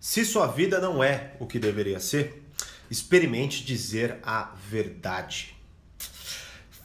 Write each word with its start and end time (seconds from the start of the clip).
Se 0.00 0.24
sua 0.24 0.46
vida 0.46 0.80
não 0.80 1.02
é 1.02 1.32
o 1.40 1.46
que 1.46 1.58
deveria 1.58 1.98
ser, 1.98 2.44
experimente 2.88 3.64
dizer 3.64 4.18
a 4.22 4.52
verdade. 4.70 5.56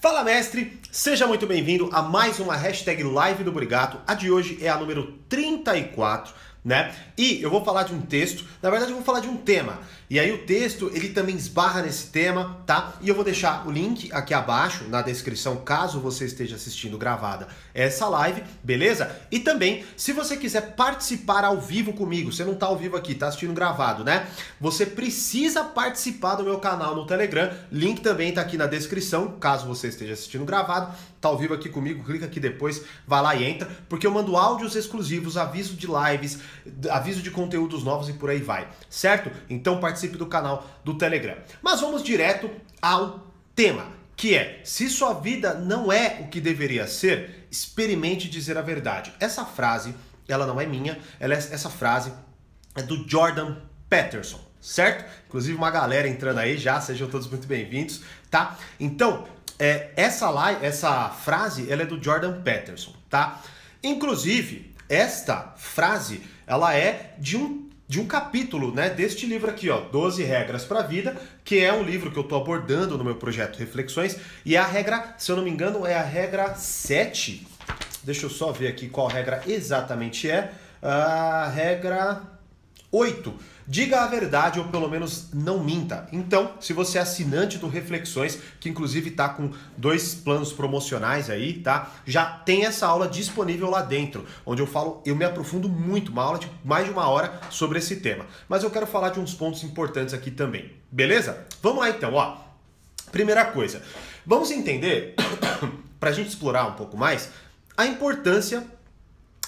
Fala 0.02 0.24
mestre, 0.24 0.80
seja 0.92 1.28
muito 1.28 1.46
bem-vindo 1.46 1.90
a 1.94 2.02
mais 2.02 2.40
uma 2.40 2.56
hashtag 2.56 3.04
Live 3.04 3.44
do 3.44 3.52
Brigato. 3.52 4.02
A 4.08 4.16
de 4.16 4.32
hoje 4.32 4.58
é 4.66 4.68
a 4.68 4.78
número 4.78 5.20
34 5.30 6.34
né? 6.64 6.96
E 7.18 7.42
eu 7.42 7.50
vou 7.50 7.64
falar 7.64 7.84
de 7.84 7.94
um 7.94 8.02
texto, 8.02 8.46
na 8.62 8.70
verdade 8.70 8.92
eu 8.92 8.96
vou 8.96 9.06
falar 9.06 9.20
de 9.20 9.28
um 9.28 9.36
tema. 9.36 9.82
E 10.14 10.20
aí 10.20 10.32
o 10.32 10.46
texto, 10.46 10.92
ele 10.94 11.10
também 11.10 11.36
esbarra 11.36 11.82
nesse 11.82 12.12
tema, 12.12 12.62
tá? 12.68 12.94
E 13.02 13.10
eu 13.10 13.16
vou 13.16 13.24
deixar 13.24 13.68
o 13.68 13.72
link 13.72 14.14
aqui 14.14 14.32
abaixo 14.32 14.84
na 14.84 15.02
descrição, 15.02 15.56
caso 15.56 16.00
você 16.00 16.26
esteja 16.26 16.56
assistindo 16.56 17.00
gravada 17.00 17.48
essa 17.74 18.08
live, 18.08 18.44
beleza? 18.64 19.12
E 19.32 19.40
também, 19.40 19.84
se 19.98 20.14
você 20.14 20.38
quiser 20.38 20.76
participar 20.76 21.44
ao 21.44 21.60
vivo 21.60 21.94
comigo, 21.94 22.32
você 22.32 22.46
não 22.46 22.54
tá 22.54 22.68
ao 22.68 22.78
vivo 22.78 22.96
aqui, 22.96 23.16
tá 23.16 23.26
assistindo 23.26 23.56
gravado, 23.56 24.04
né? 24.04 24.28
Você 24.62 24.86
precisa 24.86 25.64
participar 25.64 26.36
do 26.36 26.44
meu 26.44 26.60
canal 26.60 26.96
no 26.96 27.08
Telegram, 27.08 27.52
link 27.72 28.02
também 28.02 28.32
tá 28.32 28.42
aqui 28.42 28.56
na 28.56 28.68
descrição, 28.68 29.40
caso 29.40 29.66
você 29.66 29.88
esteja 29.88 30.14
assistindo 30.14 30.46
gravado, 30.46 30.96
tá 31.20 31.30
ao 31.30 31.38
vivo 31.40 31.56
aqui 31.56 31.70
comigo, 31.70 32.04
clica 32.04 32.26
aqui 32.26 32.40
depois, 32.40 32.84
vai 33.08 33.22
lá 33.24 33.34
e 33.34 33.46
entra, 33.46 33.68
porque 33.90 34.06
eu 34.06 34.12
mando 34.12 34.38
áudios 34.38 34.76
exclusivos, 34.76 35.38
aviso 35.38 35.74
de 35.74 35.88
lives, 35.88 36.38
aviso 36.92 37.24
de 37.24 37.32
conteúdos 37.32 37.84
novos 37.84 38.10
e 38.10 38.14
por 38.14 38.30
aí 38.30 38.40
vai, 38.40 38.68
certo? 38.90 39.32
Então 39.50 39.80
participe 39.80 40.03
do 40.08 40.26
canal 40.26 40.66
do 40.84 40.98
Telegram. 40.98 41.38
Mas 41.62 41.82
vamos 41.82 42.04
direto 42.04 42.50
ao 42.82 43.28
tema, 43.56 43.88
que 44.16 44.36
é: 44.36 44.62
se 44.64 44.90
sua 44.90 45.14
vida 45.14 45.54
não 45.54 45.92
é 45.92 46.20
o 46.22 46.28
que 46.28 46.40
deveria 46.40 46.88
ser, 46.88 47.48
experimente 47.52 48.30
dizer 48.30 48.58
a 48.58 48.62
verdade. 48.62 49.14
Essa 49.20 49.46
frase, 49.46 49.96
ela 50.28 50.46
não 50.46 50.60
é 50.60 50.66
minha, 50.66 50.98
ela 51.20 51.34
é, 51.34 51.38
essa 51.38 51.70
frase 51.70 52.12
é 52.76 52.82
do 52.82 53.08
Jordan 53.08 53.58
Peterson, 53.90 54.40
certo? 54.62 55.06
Inclusive 55.28 55.58
uma 55.58 55.70
galera 55.70 56.08
entrando 56.08 56.40
aí 56.40 56.58
já, 56.58 56.82
sejam 56.82 57.08
todos 57.10 57.28
muito 57.28 57.48
bem-vindos, 57.48 58.02
tá? 58.30 58.58
Então, 58.80 59.28
é, 59.60 59.92
essa, 59.96 60.30
live, 60.30 60.66
essa 60.66 61.10
frase, 61.10 61.72
ela 61.72 61.84
é 61.84 61.86
do 61.86 62.02
Jordan 62.02 62.42
Peterson, 62.42 62.94
tá? 63.10 63.42
Inclusive, 63.84 64.74
esta 64.90 65.54
frase 65.58 66.22
ela 66.46 66.76
é 66.76 67.16
de 67.18 67.38
um 67.38 67.70
de 67.94 68.02
um 68.02 68.08
capítulo, 68.08 68.74
né, 68.74 68.90
deste 68.90 69.28
livro 69.28 69.52
aqui, 69.52 69.70
ó, 69.70 69.80
12 69.80 70.24
regras 70.24 70.66
para 70.66 70.80
a 70.80 70.82
vida, 70.82 71.16
que 71.46 71.64
é 71.64 71.72
um 71.72 71.84
livro 71.84 72.10
que 72.10 72.18
eu 72.18 72.24
estou 72.24 72.42
abordando 72.42 72.98
no 72.98 73.04
meu 73.04 73.14
projeto 73.14 73.60
Reflexões, 73.60 74.18
e 74.44 74.58
a 74.58 74.66
regra, 74.66 75.14
se 75.16 75.32
eu 75.32 75.36
não 75.36 75.44
me 75.44 75.52
engano, 75.52 75.86
é 75.86 75.94
a 75.94 76.02
regra 76.02 76.56
7. 76.56 77.46
Deixa 78.04 78.26
eu 78.26 78.32
só 78.32 78.52
ver 78.52 78.70
aqui 78.70 78.90
qual 78.90 79.06
regra 79.06 79.44
exatamente 79.46 80.28
é. 80.28 80.54
A 80.82 81.48
regra 81.54 82.24
8 82.94 83.34
Diga 83.66 84.02
a 84.02 84.08
verdade 84.08 84.60
ou 84.60 84.66
pelo 84.66 84.90
menos 84.90 85.30
não 85.34 85.64
minta. 85.64 86.08
Então, 86.12 86.54
se 86.60 86.74
você 86.74 86.98
é 86.98 87.02
assinante 87.02 87.58
do 87.58 87.70
Reflexões, 87.70 88.38
que 88.60 88.68
inclusive 88.68 89.10
está 89.10 89.30
com 89.30 89.52
dois 89.78 90.14
planos 90.14 90.52
promocionais 90.52 91.30
aí, 91.30 91.54
tá? 91.54 91.90
Já 92.06 92.26
tem 92.26 92.66
essa 92.66 92.86
aula 92.86 93.08
disponível 93.08 93.70
lá 93.70 93.82
dentro, 93.82 94.26
onde 94.46 94.62
eu 94.62 94.68
falo, 94.68 95.02
eu 95.06 95.16
me 95.16 95.24
aprofundo 95.24 95.70
muito, 95.70 96.12
uma 96.12 96.24
aula 96.24 96.40
de 96.40 96.52
mais 96.64 96.86
de 96.86 96.92
uma 96.92 97.08
hora 97.08 97.40
sobre 97.50 97.80
esse 97.80 97.98
tema. 97.98 98.26
Mas 98.50 98.64
eu 98.64 98.70
quero 98.70 98.86
falar 98.86 99.10
de 99.10 99.20
uns 99.20 99.34
pontos 99.34 99.64
importantes 99.64 100.14
aqui 100.14 100.30
também. 100.30 100.74
Beleza? 100.92 101.46
Vamos 101.62 101.80
lá 101.80 101.90
então, 101.90 102.14
ó. 102.14 102.38
Primeira 103.12 103.46
coisa, 103.46 103.82
vamos 104.26 104.52
entender, 104.52 105.16
para 106.00 106.10
a 106.10 106.14
gente 106.14 106.30
explorar 106.30 106.68
um 106.68 106.74
pouco 106.74 106.98
mais, 106.98 107.30
a 107.78 107.86
importância 107.86 108.66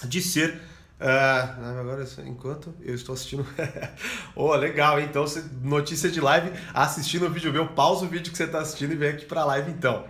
de 0.04 0.22
ser 0.22 0.58
Uh, 0.98 1.78
agora, 1.78 2.06
enquanto 2.24 2.74
eu 2.80 2.94
estou 2.94 3.14
assistindo. 3.14 3.46
oh, 4.34 4.54
legal, 4.54 4.98
então 4.98 5.26
notícia 5.62 6.10
de 6.10 6.20
live, 6.20 6.50
assistindo 6.72 7.26
o 7.26 7.30
vídeo 7.30 7.52
meu, 7.52 7.68
pausa 7.68 8.06
o 8.06 8.08
vídeo 8.08 8.32
que 8.32 8.38
você 8.38 8.44
está 8.44 8.60
assistindo 8.60 8.92
e 8.92 8.96
vem 8.96 9.10
aqui 9.10 9.26
para 9.26 9.42
a 9.42 9.44
live 9.44 9.70
então. 9.70 10.06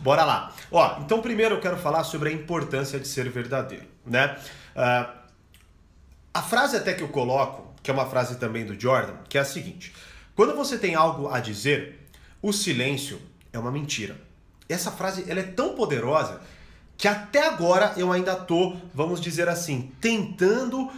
Bora 0.00 0.24
lá. 0.24 0.54
Ó, 0.72 0.98
então 1.00 1.20
primeiro 1.20 1.56
eu 1.56 1.60
quero 1.60 1.76
falar 1.76 2.04
sobre 2.04 2.30
a 2.30 2.32
importância 2.32 2.98
de 2.98 3.06
ser 3.06 3.28
verdadeiro, 3.28 3.84
né? 4.06 4.38
Uh, 4.74 5.20
a 6.32 6.42
frase 6.42 6.76
até 6.76 6.94
que 6.94 7.02
eu 7.02 7.08
coloco, 7.08 7.74
que 7.82 7.90
é 7.90 7.94
uma 7.94 8.06
frase 8.06 8.38
também 8.38 8.64
do 8.64 8.80
Jordan, 8.80 9.16
que 9.28 9.36
é 9.36 9.42
a 9.42 9.44
seguinte: 9.44 9.94
quando 10.34 10.56
você 10.56 10.78
tem 10.78 10.94
algo 10.94 11.28
a 11.28 11.38
dizer, 11.38 12.08
o 12.40 12.50
silêncio 12.50 13.20
é 13.52 13.58
uma 13.58 13.70
mentira. 13.70 14.16
Essa 14.66 14.90
frase 14.90 15.24
ela 15.28 15.40
é 15.40 15.44
tão 15.44 15.74
poderosa 15.74 16.40
que 17.00 17.08
até 17.08 17.46
agora 17.46 17.94
eu 17.96 18.12
ainda 18.12 18.36
tô, 18.36 18.76
vamos 18.92 19.22
dizer 19.22 19.48
assim, 19.48 19.90
tentando 20.02 20.90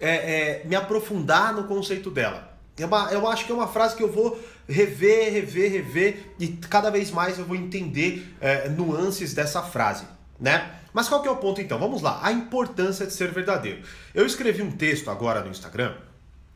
é, 0.00 0.62
é, 0.62 0.64
me 0.64 0.74
aprofundar 0.74 1.52
no 1.52 1.64
conceito 1.64 2.10
dela. 2.10 2.56
É 2.78 2.86
uma, 2.86 3.12
eu 3.12 3.28
acho 3.28 3.44
que 3.44 3.52
é 3.52 3.54
uma 3.54 3.68
frase 3.68 3.94
que 3.94 4.02
eu 4.02 4.10
vou 4.10 4.42
rever, 4.66 5.30
rever, 5.30 5.70
rever 5.70 6.32
e 6.40 6.48
cada 6.48 6.90
vez 6.90 7.10
mais 7.10 7.38
eu 7.38 7.44
vou 7.44 7.54
entender 7.54 8.34
é, 8.40 8.70
nuances 8.70 9.34
dessa 9.34 9.62
frase, 9.62 10.06
né? 10.40 10.70
Mas 10.90 11.06
qual 11.06 11.20
que 11.20 11.28
é 11.28 11.30
o 11.30 11.36
ponto 11.36 11.60
então? 11.60 11.78
Vamos 11.78 12.00
lá, 12.00 12.20
a 12.22 12.32
importância 12.32 13.06
de 13.06 13.12
ser 13.12 13.30
verdadeiro. 13.30 13.82
Eu 14.14 14.24
escrevi 14.24 14.62
um 14.62 14.70
texto 14.72 15.10
agora 15.10 15.42
no 15.42 15.50
Instagram, 15.50 15.94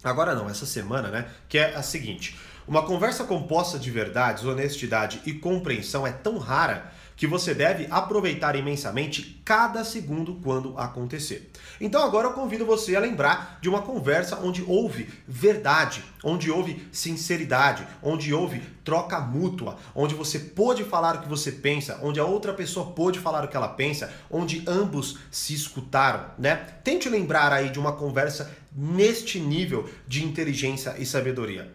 agora 0.02 0.34
não, 0.34 0.48
essa 0.48 0.64
semana, 0.64 1.08
né? 1.08 1.26
Que 1.50 1.58
é 1.58 1.74
a 1.74 1.82
seguinte: 1.82 2.34
uma 2.66 2.82
conversa 2.82 3.24
composta 3.24 3.78
de 3.78 3.90
verdades, 3.90 4.44
honestidade 4.44 5.20
e 5.26 5.34
compreensão 5.34 6.06
é 6.06 6.12
tão 6.12 6.38
rara 6.38 6.90
que 7.16 7.26
você 7.26 7.54
deve 7.54 7.88
aproveitar 7.90 8.54
imensamente 8.54 9.40
cada 9.44 9.82
segundo 9.82 10.34
quando 10.34 10.78
acontecer. 10.78 11.50
Então 11.80 12.02
agora 12.02 12.28
eu 12.28 12.32
convido 12.34 12.66
você 12.66 12.94
a 12.94 13.00
lembrar 13.00 13.58
de 13.62 13.68
uma 13.68 13.82
conversa 13.82 14.38
onde 14.40 14.62
houve 14.62 15.08
verdade, 15.26 16.04
onde 16.22 16.50
houve 16.50 16.86
sinceridade, 16.92 17.86
onde 18.02 18.34
houve 18.34 18.60
troca 18.84 19.18
mútua, 19.18 19.78
onde 19.94 20.14
você 20.14 20.38
pôde 20.38 20.84
falar 20.84 21.16
o 21.16 21.20
que 21.22 21.28
você 21.28 21.50
pensa, 21.50 21.98
onde 22.02 22.20
a 22.20 22.24
outra 22.24 22.52
pessoa 22.52 22.92
pôde 22.92 23.18
falar 23.18 23.44
o 23.44 23.48
que 23.48 23.56
ela 23.56 23.68
pensa, 23.68 24.12
onde 24.30 24.62
ambos 24.66 25.18
se 25.30 25.54
escutaram, 25.54 26.26
né? 26.38 26.56
Tente 26.84 27.08
lembrar 27.08 27.52
aí 27.52 27.70
de 27.70 27.78
uma 27.78 27.92
conversa 27.92 28.54
neste 28.76 29.40
nível 29.40 29.88
de 30.06 30.22
inteligência 30.22 30.94
e 30.98 31.06
sabedoria. 31.06 31.72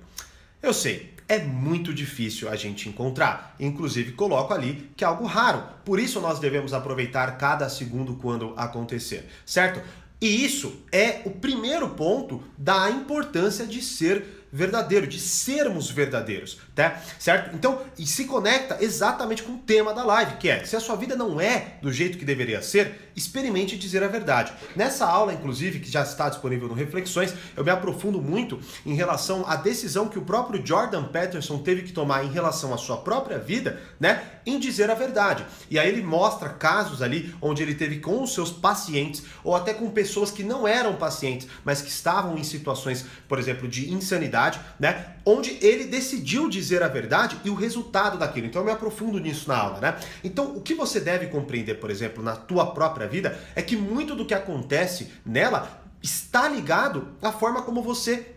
Eu 0.62 0.74
sei, 0.74 1.16
é 1.32 1.40
muito 1.40 1.94
difícil 1.94 2.50
a 2.50 2.58
gente 2.58 2.90
encontrar. 2.90 3.56
Inclusive, 3.58 4.12
coloco 4.12 4.54
ali 4.54 4.92
que 4.98 5.04
é 5.06 5.08
algo 5.08 5.26
raro. 5.26 5.64
Por 5.86 5.98
isso, 5.98 6.20
nós 6.20 6.40
devemos 6.40 6.74
aproveitar 6.74 7.38
cada 7.38 7.70
segundo 7.70 8.16
quando 8.16 8.54
acontecer, 8.58 9.30
certo? 9.46 9.82
E 10.20 10.44
isso 10.44 10.84
é 10.92 11.22
o 11.24 11.32
primeiro 11.32 11.92
ponto 11.92 12.44
da 12.58 12.90
importância 12.90 13.66
de 13.66 13.82
ser 13.82 14.42
verdadeiro, 14.52 15.08
de 15.08 15.20
sermos 15.20 15.90
verdadeiros, 15.90 16.60
tá? 16.76 17.02
Certo? 17.18 17.56
Então, 17.56 17.82
e 17.98 18.06
se 18.06 18.26
conecta 18.26 18.78
exatamente 18.82 19.42
com 19.42 19.54
o 19.54 19.58
tema 19.58 19.94
da 19.94 20.04
live, 20.04 20.36
que 20.36 20.50
é: 20.50 20.66
se 20.66 20.76
a 20.76 20.82
sua 20.82 20.98
vida 20.98 21.16
não 21.16 21.40
é 21.40 21.78
do 21.82 21.94
jeito 21.94 22.18
que 22.18 22.26
deveria 22.26 22.62
ser, 22.62 23.11
experimente 23.16 23.78
dizer 23.78 24.04
a 24.04 24.08
verdade. 24.08 24.54
Nessa 24.76 25.06
aula, 25.06 25.34
inclusive, 25.34 25.80
que 25.80 25.92
já 25.92 26.02
está 26.02 26.30
disponível 26.30 26.68
no 26.68 26.74
Reflexões, 26.74 27.34
eu 27.56 27.64
me 27.64 27.70
aprofundo 27.70 28.22
muito 28.22 28.60
em 28.86 28.94
relação 28.94 29.46
à 29.48 29.56
decisão 29.56 30.08
que 30.08 30.20
o 30.20 30.24
próprio 30.24 30.66
Jordan 30.66 31.06
Peterson 31.06 31.60
teve 31.60 31.84
que 31.84 31.92
tomar 31.92 32.24
em 32.24 32.32
relação 32.32 32.74
à 32.74 32.78
sua 32.78 32.98
própria 32.98 33.38
vida, 33.38 33.82
né? 34.00 34.24
Em 34.46 34.60
dizer 34.60 34.90
a 34.90 34.96
verdade. 34.96 35.46
E 35.70 35.78
aí 35.78 35.88
ele 35.88 36.02
mostra 36.02 36.50
casos 36.50 37.02
ali 37.02 37.34
onde 37.42 37.62
ele 37.62 37.76
teve 37.76 38.00
com 38.00 38.24
os 38.24 38.34
seus 38.34 38.52
pacientes 38.52 39.24
ou 39.44 39.56
até 39.56 39.74
com 39.74 39.90
pessoas 39.90 40.32
que 40.32 40.44
não 40.44 40.68
eram 40.68 40.96
pacientes, 40.96 41.48
mas 41.64 41.82
que 41.82 41.90
estavam 41.90 42.38
em 42.38 42.44
situações, 42.44 43.06
por 43.28 43.38
exemplo, 43.38 43.68
de 43.68 43.92
insanidade 43.92 44.60
né? 44.80 45.16
Onde 45.26 45.58
ele 45.62 45.86
decidiu 45.86 46.50
dizer 46.50 46.82
a 46.82 46.88
verdade 46.88 47.38
e 47.44 47.50
o 47.50 47.54
resultado 47.54 48.18
daquilo. 48.18 48.48
Então 48.48 48.62
eu 48.62 48.66
me 48.66 48.72
aprofundo 48.72 49.20
nisso 49.20 49.48
na 49.48 49.58
aula, 49.58 49.80
né? 49.80 49.96
Então 50.24 50.56
o 50.56 50.62
que 50.62 50.74
você 50.74 51.00
deve 51.00 51.28
compreender, 51.28 51.76
por 51.76 51.92
exemplo, 51.92 52.24
na 52.24 52.36
tua 52.36 52.74
própria 52.74 53.01
vida 53.08 53.40
é 53.56 53.62
que 53.62 53.76
muito 53.76 54.16
do 54.16 54.26
que 54.26 54.34
acontece 54.34 55.12
nela 55.26 55.82
está 56.02 56.48
ligado 56.48 57.10
à 57.22 57.32
forma 57.32 57.62
como 57.62 57.82
você 57.82 58.36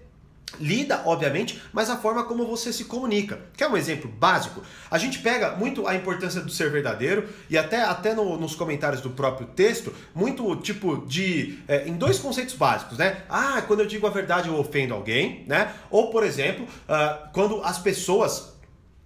lida, 0.61 1.03
obviamente, 1.05 1.61
mas 1.73 1.91
a 1.91 1.97
forma 1.97 2.25
como 2.25 2.47
você 2.47 2.73
se 2.73 2.85
comunica. 2.85 3.41
Quer 3.57 3.69
um 3.69 3.77
exemplo 3.77 4.11
básico? 4.11 4.63
A 4.91 4.99
gente 4.99 5.19
pega 5.19 5.57
muito 5.57 5.87
a 5.87 5.95
importância 5.95 6.41
do 6.41 6.51
ser 6.51 6.71
verdadeiro 6.71 7.29
e 7.51 7.59
até, 7.59 7.83
até 7.83 8.15
no, 8.15 8.37
nos 8.39 8.55
comentários 8.55 9.01
do 9.01 9.11
próprio 9.11 9.47
texto, 9.49 9.93
muito 10.15 10.55
tipo 10.57 11.05
de. 11.07 11.59
É, 11.67 11.89
em 11.89 11.97
dois 11.97 12.19
conceitos 12.19 12.55
básicos, 12.55 12.99
né? 12.99 13.23
Ah, 13.29 13.63
quando 13.67 13.81
eu 13.81 13.87
digo 13.87 14.07
a 14.07 14.11
verdade 14.11 14.49
eu 14.49 14.59
ofendo 14.59 14.95
alguém, 14.95 15.45
né? 15.47 15.73
Ou, 15.91 16.11
por 16.11 16.25
exemplo, 16.25 16.65
uh, 16.65 17.29
quando 17.33 17.63
as 17.63 17.79
pessoas 17.79 18.54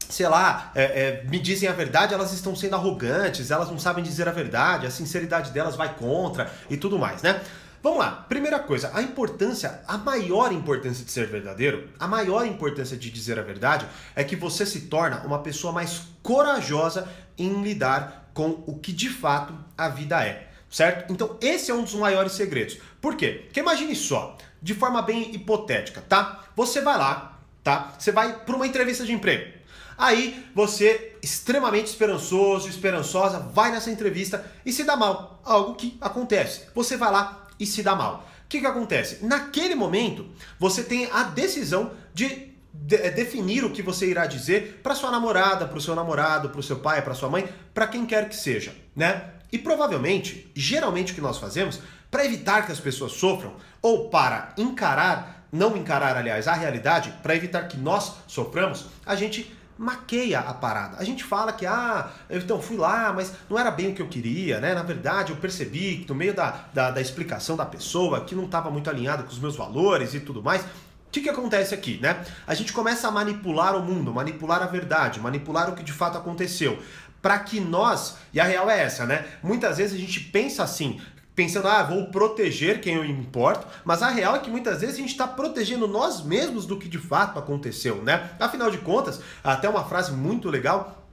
sei 0.09 0.29
lá, 0.29 0.73
é, 0.75 0.83
é, 0.83 1.25
me 1.29 1.39
dizem 1.39 1.69
a 1.69 1.73
verdade, 1.73 2.15
elas 2.15 2.33
estão 2.33 2.57
sendo 2.57 2.75
arrogantes, 2.75 3.51
elas 3.51 3.71
não 3.71 3.79
sabem 3.79 4.03
dizer 4.03 4.29
a 4.29 4.33
verdade, 4.33 4.87
a 4.87 4.91
sinceridade 4.91 5.51
delas 5.51 5.77
vai 5.77 5.95
contra 5.95 6.51
e 6.71 6.77
tudo 6.77 6.99
mais, 6.99 7.23
né? 7.23 7.41
Vamos 7.81 8.01
lá, 8.01 8.11
primeira 8.29 8.59
coisa, 8.59 8.91
a 8.93 9.01
importância, 9.01 9.81
a 9.87 9.97
maior 9.97 10.53
importância 10.53 11.05
de 11.05 11.13
ser 11.13 11.29
verdadeiro, 11.29 11.89
a 11.99 12.09
maior 12.09 12.45
importância 12.45 12.97
de 12.97 13.09
dizer 13.09 13.39
a 13.39 13.43
verdade 13.43 13.87
é 14.17 14.25
que 14.25 14.35
você 14.35 14.67
se 14.67 14.83
torna 14.83 15.25
uma 15.25 15.39
pessoa 15.41 15.73
mais 15.73 16.03
corajosa 16.23 17.09
em 17.37 17.63
lidar 17.63 18.31
com 18.35 18.65
o 18.67 18.79
que 18.79 18.93
de 18.93 19.09
fato 19.09 19.55
a 19.77 19.89
vida 19.89 20.25
é, 20.27 20.49
certo? 20.69 21.13
Então 21.13 21.37
esse 21.41 21.71
é 21.71 21.75
um 21.75 21.85
dos 21.85 21.95
maiores 21.95 22.33
segredos. 22.33 22.79
Por 23.01 23.15
quê? 23.15 23.43
Porque 23.45 23.61
imagine 23.61 23.95
só, 23.95 24.37
de 24.61 24.75
forma 24.75 25.01
bem 25.01 25.33
hipotética, 25.35 26.01
tá? 26.01 26.47
Você 26.57 26.81
vai 26.81 26.99
lá, 26.99 27.39
tá? 27.63 27.95
Você 27.97 28.11
vai 28.11 28.41
para 28.41 28.57
uma 28.57 28.67
entrevista 28.67 29.05
de 29.05 29.13
emprego. 29.13 29.58
Aí 29.99 30.47
você, 30.55 31.17
extremamente 31.21 31.89
esperançoso, 31.89 32.69
esperançosa, 32.69 33.41
vai 33.41 33.73
nessa 33.73 33.91
entrevista 33.91 34.51
e 34.65 34.73
se 34.73 34.85
dá 34.85 34.97
mal. 34.97 35.43
Algo 35.45 35.75
que 35.75 35.99
acontece. 36.01 36.69
Você 36.75 36.97
vai 36.97 37.11
lá 37.11 37.49
e 37.59 37.67
se 37.67 37.83
dá 37.83 37.97
mal. 37.97 38.29
O 38.45 38.49
que, 38.49 38.61
que 38.61 38.67
acontece? 38.67 39.27
Naquele 39.27 39.75
momento, 39.75 40.27
você 40.59 40.85
tem 40.85 41.11
a 41.13 41.25
decisão 41.25 41.91
de 42.15 42.49
de, 42.81 42.97
é, 42.97 43.11
definir 43.11 43.65
o 43.65 43.71
que 43.71 43.83
você 43.83 44.07
irá 44.07 44.27
dizer 44.27 44.81
para 44.83 44.95
sua 44.95 45.11
namorada, 45.11 45.67
para 45.67 45.79
o 45.79 45.81
seu 45.81 45.95
namorado, 45.95 46.51
para 46.51 46.61
o 46.61 46.63
seu 46.63 46.79
pai, 46.79 47.03
para 47.03 47.15
sua 47.15 47.29
mãe, 47.29 47.49
para 47.75 47.87
quem 47.87 48.07
quer 48.07 48.29
que 48.29 48.37
seja, 48.37 48.75
né? 48.95 49.31
E 49.51 49.59
provavelmente, 49.59 50.51
geralmente 50.55 51.13
o 51.13 51.15
que 51.15 51.21
nós 51.21 51.39
fazemos, 51.39 51.81
para 52.11 52.25
evitar 52.25 52.67
que 52.67 52.73
as 52.73 52.81
pessoas 52.81 53.13
sofram 53.13 53.55
ou 53.83 54.09
para 54.09 54.53
encarar, 54.57 55.47
não 55.51 55.77
encarar, 55.77 56.17
aliás, 56.17 56.47
a 56.47 56.53
realidade, 56.53 57.13
para 57.23 57.35
evitar 57.35 57.67
que 57.67 57.77
nós 57.77 58.13
soframos, 58.27 58.87
a 59.05 59.15
gente 59.15 59.55
maqueia 59.79 60.41
a 60.41 60.53
parada. 60.53 60.97
A 60.99 61.05
gente 61.05 61.23
fala 61.23 61.53
que, 61.53 61.65
ah, 61.65 62.11
então 62.29 62.61
fui 62.61 62.77
lá, 62.77 63.13
mas 63.13 63.33
não 63.49 63.57
era 63.57 63.71
bem 63.71 63.93
o 63.93 63.95
que 63.95 64.03
eu 64.03 64.09
queria, 64.09 64.61
né? 64.61 64.75
Na 64.75 64.83
verdade, 64.83 65.31
eu 65.31 65.37
percebi 65.37 65.99
que 65.99 66.09
no 66.09 66.17
meio 66.17 66.35
da, 66.35 66.65
da, 66.75 66.91
da 66.91 67.01
explicação 67.01 67.57
da 67.57 67.65
pessoa 67.65 68.25
que 68.25 68.35
não 68.35 68.45
estava 68.45 68.71
muito 68.71 68.91
alinhado 68.91 69.23
com 69.23 69.31
os 69.31 69.39
meus 69.39 69.57
valores 69.57 70.15
e 70.15 70.21
tudo 70.21 70.43
mais. 70.43 70.63
O 70.63 71.11
que, 71.11 71.23
que 71.23 71.31
acontece 71.31 71.73
aqui, 71.73 71.99
né? 72.03 72.23
A 72.47 72.55
gente 72.55 72.73
começa 72.73 73.09
a 73.09 73.11
manipular 73.11 73.75
o 73.77 73.83
mundo, 73.83 74.13
manipular 74.13 74.63
a 74.63 74.67
verdade, 74.67 75.21
manipular 75.21 75.71
o 75.71 75.75
que 75.75 75.83
de 75.83 75.93
fato 75.93 76.19
aconteceu. 76.19 76.79
Para 77.23 77.39
que 77.39 77.61
nós, 77.61 78.17
e 78.33 78.39
a 78.39 78.45
real 78.45 78.69
é 78.69 78.83
essa, 78.83 79.07
né? 79.07 79.25
Muitas 79.43 79.79
vezes 79.79 79.97
a 79.97 80.01
gente 80.01 80.21
pensa 80.21 80.63
assim, 80.63 81.01
pensando, 81.39 81.69
ah, 81.69 81.85
vou 81.85 82.07
proteger 82.07 82.81
quem 82.81 82.97
eu 82.97 83.05
importo, 83.05 83.65
mas 83.85 84.03
a 84.03 84.09
real 84.09 84.35
é 84.35 84.41
que 84.41 84.51
muitas 84.51 84.81
vezes 84.81 84.97
a 84.97 84.99
gente 84.99 85.11
está 85.11 85.25
protegendo 85.25 85.87
nós 85.87 86.21
mesmos 86.21 86.67
do 86.67 86.77
que 86.77 86.89
de 86.89 86.99
fato 86.99 87.39
aconteceu, 87.39 88.03
né? 88.03 88.31
Afinal 88.41 88.73
de 88.73 88.79
contas, 88.79 89.21
até 89.45 89.69
uma 89.69 89.85
frase 89.85 90.11
muito 90.11 90.51
legal 90.51 91.08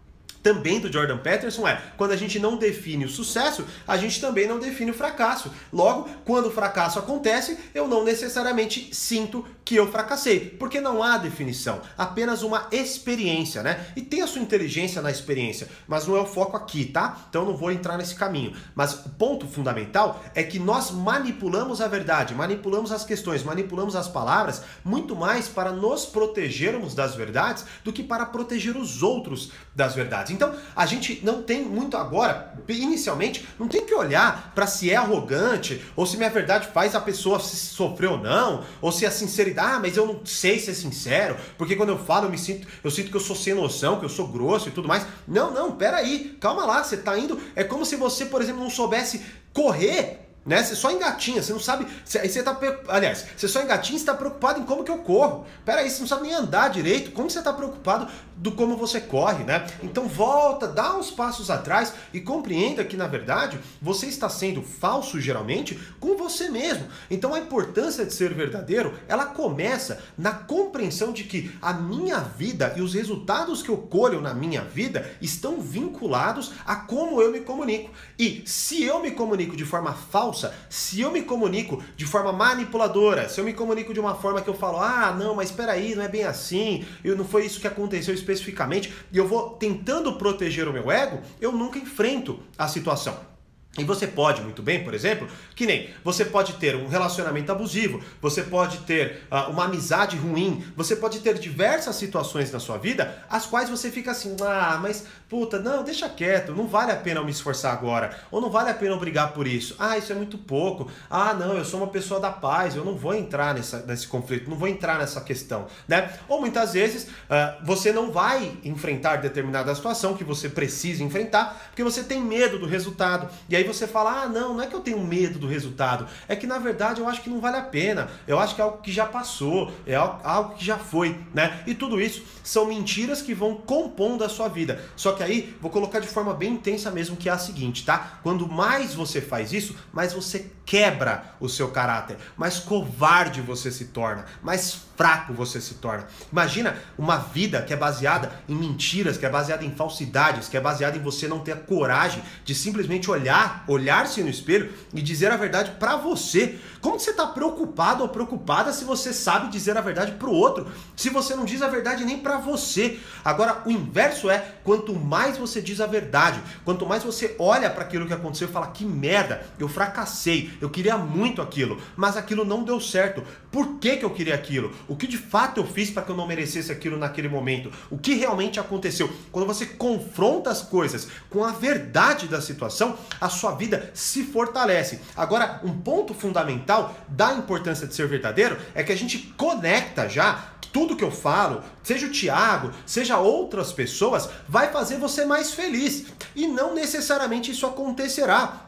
também 0.45 0.80
do 0.80 0.94
Jordan 0.94 1.18
Peterson 1.18 1.68
é: 1.68 1.81
quando 1.97 2.12
a 2.12 2.15
gente 2.15 2.38
não 2.38 2.56
define 2.56 3.03
o 3.06 3.09
sucesso, 3.09 3.65
a 3.88 3.97
gente 3.97 4.21
também 4.21 4.47
não 4.47 4.59
define 4.59 4.92
o 4.92 4.94
fracasso. 4.94 5.51
Logo, 5.74 6.07
quando 6.24 6.45
o 6.45 6.51
fracasso 6.51 7.00
acontece, 7.00 7.57
eu 7.74 7.88
não 7.88 8.03
necessariamente 8.03 8.94
sinto 8.94 9.44
que 9.65 9.74
eu 9.74 9.92
fracassei, 9.92 10.39
porque 10.39 10.80
não 10.80 11.01
há 11.01 11.18
definição, 11.18 11.81
apenas 11.97 12.44
uma 12.44 12.68
experiência, 12.71 13.63
né? 13.63 13.88
E 13.95 14.01
tem 14.03 14.21
a 14.21 14.27
sua 14.27 14.39
inteligência 14.39 15.01
na 15.01 15.09
experiência, 15.09 15.68
mas 15.88 16.06
não 16.06 16.15
é 16.15 16.21
o 16.21 16.27
foco 16.27 16.56
aqui, 16.56 16.86
tá? 16.86 17.25
Então 17.27 17.44
não 17.44 17.57
vou 17.57 17.71
entrar 17.71 17.97
nesse 17.97 18.13
caminho. 18.13 18.56
Mas 18.75 18.94
o 18.94 19.09
ponto 19.09 19.47
fundamental 19.47 20.24
é 20.36 20.44
que 20.44 20.59
nós 20.59 20.92
manipulamos 20.92 21.81
a 21.81 21.88
verdade, 21.88 22.36
manipulamos 22.36 22.92
as 22.92 23.03
questões, 23.03 23.42
manipulamos 23.44 23.95
as 23.95 24.07
palavras 24.07 24.62
muito 24.83 25.15
mais 25.15 25.47
para 25.47 25.71
nos 25.71 26.06
protegermos 26.06 26.94
das 26.94 27.15
verdades 27.15 27.65
do 27.83 27.92
que 27.92 28.03
para 28.03 28.27
proteger 28.27 28.77
os 28.77 29.01
outros 29.01 29.51
das 29.74 29.95
verdades. 29.95 30.35
Então, 30.36 30.54
a 30.76 30.86
gente 30.86 31.22
não 31.24 31.42
tem 31.42 31.64
muito 31.64 31.98
agora, 31.98 32.54
inicialmente, 32.68 33.48
não 33.58 33.68
tem 33.68 33.86
que 33.86 33.94
olhar 33.94 34.52
para 34.54 34.68
se 34.68 34.92
é 34.92 34.96
arrogante 34.96 35.84
ou 35.96 36.06
se 36.06 36.18
minha 36.18 36.30
verdade 36.30 36.68
faz 36.74 36.94
a 36.94 37.02
pessoa 37.02 37.40
se 37.40 37.56
sofrer 37.56 38.10
ou 38.10 38.18
não, 38.18 38.64
ou 38.82 38.92
se 38.92 39.06
a 39.06 39.12
sinceridade, 39.12 39.76
ah, 39.76 39.80
mas 39.80 39.98
eu 39.98 40.06
não 40.06 40.26
sei 40.26 40.60
ser 40.60 40.76
sincero, 40.76 41.38
porque 41.58 41.76
quando 41.76 41.90
eu 41.90 41.98
falo 41.98 42.26
eu 42.26 42.30
me 42.30 42.38
sinto, 42.38 42.68
eu 42.84 42.92
sinto 42.92 43.10
que 43.10 43.18
eu 43.18 43.22
sou 43.22 43.36
sem 43.36 43.54
noção, 43.54 43.98
que 44.00 44.06
eu 44.06 44.10
sou 44.10 44.28
grosso 44.28 44.70
e 44.70 44.72
tudo 44.72 44.88
mais. 44.88 45.06
Não, 45.28 45.52
não, 45.52 45.72
pera 45.72 45.98
aí, 45.98 46.38
calma 46.40 46.66
lá, 46.66 46.84
você 46.84 46.98
tá 46.98 47.18
indo, 47.18 47.40
é 47.56 47.64
como 47.64 47.86
se 47.86 47.96
você, 47.96 48.26
por 48.26 48.42
exemplo, 48.42 48.62
não 48.62 48.70
soubesse 48.70 49.22
correr 49.54 50.25
né? 50.45 50.62
Você 50.62 50.75
só 50.75 50.92
engatinha, 50.92 51.42
você 51.42 51.51
não 51.51 51.59
sabe. 51.59 51.88
Aí 52.21 52.30
você 52.30 52.44
tá. 52.44 52.56
Aliás, 52.88 53.25
você 53.36 53.47
só 53.47 53.62
engatinha 53.62 53.97
e 53.97 54.00
está 54.00 54.13
preocupado 54.13 54.59
em 54.59 54.63
como 54.63 54.83
que 54.83 54.92
eu 54.92 55.00
corro. 55.00 55.45
Pera 55.65 55.81
aí, 55.81 55.89
você 55.89 56.01
não 56.01 56.07
sabe 56.07 56.24
nem 56.24 56.33
andar 56.33 56.69
direito. 56.69 57.12
Como 57.12 57.30
você 57.30 57.39
está 57.39 57.51
preocupado 57.51 58.07
do 58.36 58.51
como 58.51 58.77
você 58.77 59.01
corre, 59.01 59.44
né? 59.44 59.65
Então 59.81 60.07
volta, 60.07 60.68
dá 60.68 60.95
uns 60.95 61.09
passos 61.09 61.50
atrás 61.50 61.94
e 62.13 62.19
compreenda 62.19 62.83
que, 62.83 62.97
na 62.97 63.07
verdade, 63.07 63.59
você 63.81 64.07
está 64.07 64.30
sendo 64.30 64.62
falso 64.62 65.19
geralmente 65.19 65.80
com 66.00 66.15
você 66.15 66.50
mesmo. 66.50 66.88
Então 67.09 67.33
a 67.33 67.39
importância 67.39 68.06
de 68.06 68.13
ser 68.13 68.33
verdadeiro, 68.33 68.94
ela 69.07 69.25
começa 69.25 70.03
na 70.18 70.31
compreensão 70.31 71.12
de 71.12 71.24
que 71.24 71.56
a 71.62 71.74
minha 71.74 72.19
vida 72.19 72.74
e 72.75 72.81
os 72.81 72.94
resultados 72.94 73.63
que 73.63 73.69
eu 73.69 73.77
colho 73.77 74.21
na 74.21 74.33
minha 74.33 74.62
vida 74.62 75.09
estão 75.21 75.59
vinculados 75.59 76.51
a 76.65 76.75
como 76.75 77.21
eu 77.21 77.31
me 77.31 77.39
comunico. 77.39 77.92
E 78.19 78.44
se 78.45 78.83
eu 78.83 79.01
me 79.01 79.12
comunico 79.12 79.56
de 79.56 79.65
forma 79.65 79.94
falsa, 79.94 80.35
falsa, 80.36 80.54
se 80.70 81.00
eu 81.02 81.12
me 81.12 81.22
comunico 81.22 81.82
de 81.96 82.06
forma 82.06 82.34
manipuladora, 82.34 83.30
se 83.30 83.40
eu 83.40 83.46
me 83.46 83.54
comunico 83.54 83.94
de 83.94 84.00
uma 84.00 84.16
forma 84.16 84.42
que 84.42 84.50
eu 84.50 84.54
falo, 84.54 84.80
ah, 84.80 85.16
não, 85.18 85.34
mas 85.34 85.50
espera 85.50 85.72
aí, 85.72 85.96
não 85.96 86.04
é 86.04 86.08
bem 86.08 86.26
assim, 86.26 86.86
eu, 87.04 87.16
não 87.16 87.26
foi 87.26 87.46
isso 87.46 87.62
que 87.62 87.68
aconteceu 87.68 88.14
especificamente, 88.14 88.94
e 89.12 89.18
eu 89.18 89.28
vou 89.28 89.52
tentando 89.52 90.18
proteger 90.18 90.68
o 90.68 90.74
meu 90.74 90.92
ego, 90.92 91.22
eu 91.40 91.52
nunca 91.52 91.80
enfrento 91.80 92.40
a 92.58 92.68
situação. 92.68 93.35
E 93.77 93.83
você 93.83 94.07
pode 94.07 94.42
muito 94.42 94.63
bem, 94.63 94.83
por 94.83 94.94
exemplo, 94.94 95.27
que 95.54 95.66
nem 95.66 95.89
você 96.04 96.24
pode 96.24 96.54
ter 96.54 96.75
um 96.75 96.88
relacionamento 96.88 97.51
abusivo, 97.51 98.01
você 98.22 98.42
pode 98.42 98.80
ter 98.80 99.24
uh, 99.30 99.51
uma 99.51 99.66
amizade 99.66 100.16
ruim, 100.16 100.63
você 100.77 100.95
pode 100.95 101.19
ter 101.19 101.38
diversas 101.38 101.95
situações 101.98 102.51
na 102.51 102.60
sua 102.60 102.77
vida 102.77 103.24
as 103.30 103.45
quais 103.45 103.69
você 103.69 103.92
fica 103.92 104.12
assim, 104.12 104.36
ah, 104.42 104.80
mas 104.81 105.06
puta, 105.30 105.60
não, 105.60 105.83
deixa 105.83 106.07
quieto, 106.07 106.54
não 106.54 106.68
vale 106.68 106.92
a 106.92 106.95
pena 106.95 107.19
eu 107.19 107.25
me 107.25 107.31
esforçar 107.31 107.74
agora, 107.74 108.16
ou 108.31 108.39
não 108.39 108.50
vale 108.50 108.69
a 108.69 108.74
pena 108.74 108.92
eu 108.94 109.00
brigar 109.00 109.33
por 109.33 109.48
isso, 109.48 109.75
ah, 109.78 109.98
isso 109.98 110.12
é 110.12 110.16
muito 110.16 110.38
pouco, 110.38 110.89
ah, 111.10 111.33
não, 111.33 111.57
eu 111.57 111.66
sou 111.66 111.81
uma 111.81 111.89
pessoa 111.89 112.19
da 112.19 112.31
paz, 112.31 112.75
eu 112.75 112.86
não 112.86 112.95
vou 112.95 113.13
entrar 113.13 113.54
nessa, 113.54 113.80
nesse 113.86 114.07
conflito, 114.07 114.50
não 114.50 114.57
vou 114.57 114.68
entrar 114.68 115.00
nessa 115.00 115.19
questão, 115.19 115.68
né? 115.88 116.13
Ou 116.30 116.39
muitas 116.39 116.74
vezes 116.74 117.04
uh, 117.04 117.66
você 117.66 117.92
não 117.92 118.12
vai 118.12 118.54
enfrentar 118.63 119.18
determinada 119.18 119.74
situação 119.74 120.16
que 120.16 120.24
você 120.24 120.48
precisa 120.48 121.04
enfrentar, 121.04 121.69
porque 121.69 121.83
você 121.83 122.04
tem 122.04 122.21
medo 122.21 122.60
do 122.60 122.66
resultado, 122.66 123.28
e 123.50 123.56
aí 123.56 123.65
você 123.66 123.88
fala: 123.88 124.24
ah, 124.24 124.30
não, 124.30 124.54
não 124.54 124.62
é 124.62 124.68
que 124.68 124.76
eu 124.76 124.82
tenho 124.82 125.00
medo 125.00 125.40
do 125.40 125.48
resultado, 125.48 126.08
é 126.28 126.36
que 126.36 126.48
na 126.48 126.58
verdade 126.58 127.02
eu 127.02 127.08
acho 127.08 127.22
que 127.22 127.30
não 127.30 127.40
vale 127.40 127.58
a 127.58 127.62
pena, 127.62 128.10
eu 128.28 128.40
acho 128.40 128.56
que 128.56 128.62
é 128.62 128.64
algo 128.64 128.78
que 128.82 128.92
já 128.92 129.06
passou, 129.06 129.72
é 129.86 129.96
algo 129.96 130.56
que 130.56 130.66
já 130.66 130.78
foi, 130.78 131.20
né? 131.34 131.64
E 131.66 131.74
tudo 131.74 132.00
isso 132.00 132.24
são 132.44 132.66
mentiras 132.66 133.22
que 133.22 133.34
vão 133.34 133.56
compondo 133.56 134.24
a 134.24 134.30
sua 134.30 134.48
vida. 134.48 134.84
Só 134.96 135.12
que 135.14 135.24
aí 135.24 135.56
vou 135.62 135.72
colocar 135.72 136.00
de 136.00 136.08
forma 136.08 136.34
bem 136.34 136.54
intensa 136.54 136.92
mesmo, 136.92 137.16
que 137.16 137.30
é 137.30 137.32
a 137.32 137.38
seguinte, 137.38 137.86
tá? 137.86 138.20
Quando 138.24 138.48
mais 138.48 138.94
você 138.94 139.22
faz 139.22 139.52
isso, 139.52 139.76
mais 139.92 140.14
você 140.14 140.52
quebra 140.66 141.36
o 141.40 141.48
seu 141.48 141.70
caráter, 141.70 142.18
mais 142.36 142.60
covarde 142.60 143.42
você 143.42 143.72
se 143.72 143.86
torna, 143.86 144.26
mais 144.42 144.85
fraco 144.95 145.33
você 145.33 145.59
se 145.62 145.75
torna. 145.75 146.07
Imagina 146.31 146.75
uma 146.97 147.18
vida 147.18 147.61
que 147.61 147.73
é 147.73 147.78
baseada 147.78 148.31
em 148.47 148.56
mentiras, 148.56 149.18
que 149.18 149.25
é 149.25 149.30
baseada 149.30 149.64
em 149.64 149.71
falsidades, 149.71 150.47
que 150.47 150.57
é 150.57 150.61
baseada 150.61 150.97
em 150.97 151.02
você 151.02 151.28
não 151.28 151.40
ter 151.40 151.54
a 151.54 151.57
coragem 151.57 152.23
de 152.44 152.56
simplesmente 152.56 153.09
olhar, 153.09 153.64
olhar-se 153.68 154.21
no 154.21 154.30
espelho 154.30 154.71
e 154.94 155.02
dizer 155.02 155.31
a 155.31 155.37
verdade 155.37 155.71
para 155.80 155.95
você. 155.95 156.57
Como 156.81 156.99
você 156.99 157.11
está 157.11 157.25
preocupado 157.28 158.04
ou 158.04 158.09
preocupada 158.09 158.71
se 158.71 158.85
você 158.85 159.11
sabe 159.14 159.49
dizer 159.49 159.78
a 159.78 159.81
verdade 159.81 160.14
para 160.14 160.30
o 160.30 160.33
outro, 160.33 160.68
se 160.95 161.09
você 161.09 161.35
não 161.35 161.45
diz 161.45 161.61
a 161.61 161.68
verdade 161.68 162.06
nem 162.06 162.19
para 162.19 162.37
você? 162.37 162.99
Agora, 163.23 163.61
o 163.66 163.71
inverso 163.71 164.30
é 164.30 164.56
quanto 164.64 164.94
mais 164.94 165.37
você 165.37 165.61
diz 165.61 165.81
a 165.81 165.87
verdade, 165.87 166.42
quanto 166.64 166.85
mais 166.85 167.04
você 167.04 167.35
olha 167.40 167.69
para 167.69 167.83
aquilo 167.83 168.06
que 168.06 168.14
aconteceu 168.14 168.47
e 168.47 168.52
fala 168.52 168.68
que 168.68 168.85
merda, 168.85 169.45
eu 169.59 169.68
fracassei, 169.68 170.52
eu 170.61 170.69
queria 170.69 170.97
muito 170.97 171.42
aquilo, 171.42 171.81
mas 171.95 172.18
aquilo 172.18 172.45
não 172.45 172.64
deu 172.64 172.80
certo. 172.80 173.23
Por 173.52 173.80
que, 173.80 173.97
que 173.97 174.06
eu 174.06 174.09
queria 174.09 174.35
aquilo? 174.35 174.71
O 174.87 174.95
que 174.95 175.07
de 175.07 175.18
fato 175.18 175.59
eu 175.59 175.65
fiz 175.65 175.89
para 175.89 176.04
que 176.04 176.11
eu 176.11 176.15
não 176.15 176.27
merecesse 176.27 176.71
aquilo 176.71 176.97
naquele 176.97 177.27
momento? 177.27 177.71
O 177.89 177.97
que 177.97 178.13
realmente 178.13 178.59
aconteceu? 178.59 179.11
Quando 179.31 179.45
você 179.45 179.65
confronta 179.65 180.49
as 180.49 180.61
coisas 180.61 181.07
com 181.30 181.44
a 181.44 181.51
verdade 181.51 182.27
da 182.27 182.42
situação, 182.42 182.97
a 183.19 183.30
sua 183.30 183.56
vida 183.56 183.92
se 183.94 184.23
fortalece. 184.23 184.99
Agora, 185.15 185.61
um 185.63 185.80
ponto 185.80 186.13
fundamental 186.13 186.95
da 187.07 187.33
importância 187.33 187.87
de 187.87 187.95
ser 187.95 188.07
verdadeiro 188.07 188.57
é 188.73 188.83
que 188.83 188.92
a 188.92 188.97
gente 188.97 189.33
conecta 189.37 190.07
já 190.07 190.51
tudo 190.75 190.97
que 190.97 191.04
eu 191.06 191.11
falo, 191.11 191.63
seja 191.81 192.07
o 192.07 192.11
Tiago, 192.11 192.69
seja 192.85 193.18
outras 193.18 193.71
pessoas, 193.71 194.30
vai 194.45 194.73
fazer 194.73 194.97
você 194.97 195.23
mais 195.23 195.54
feliz. 195.54 196.07
E 196.35 196.47
não 196.47 196.75
necessariamente 196.75 197.51
isso 197.51 197.65
acontecerá. 197.65 198.65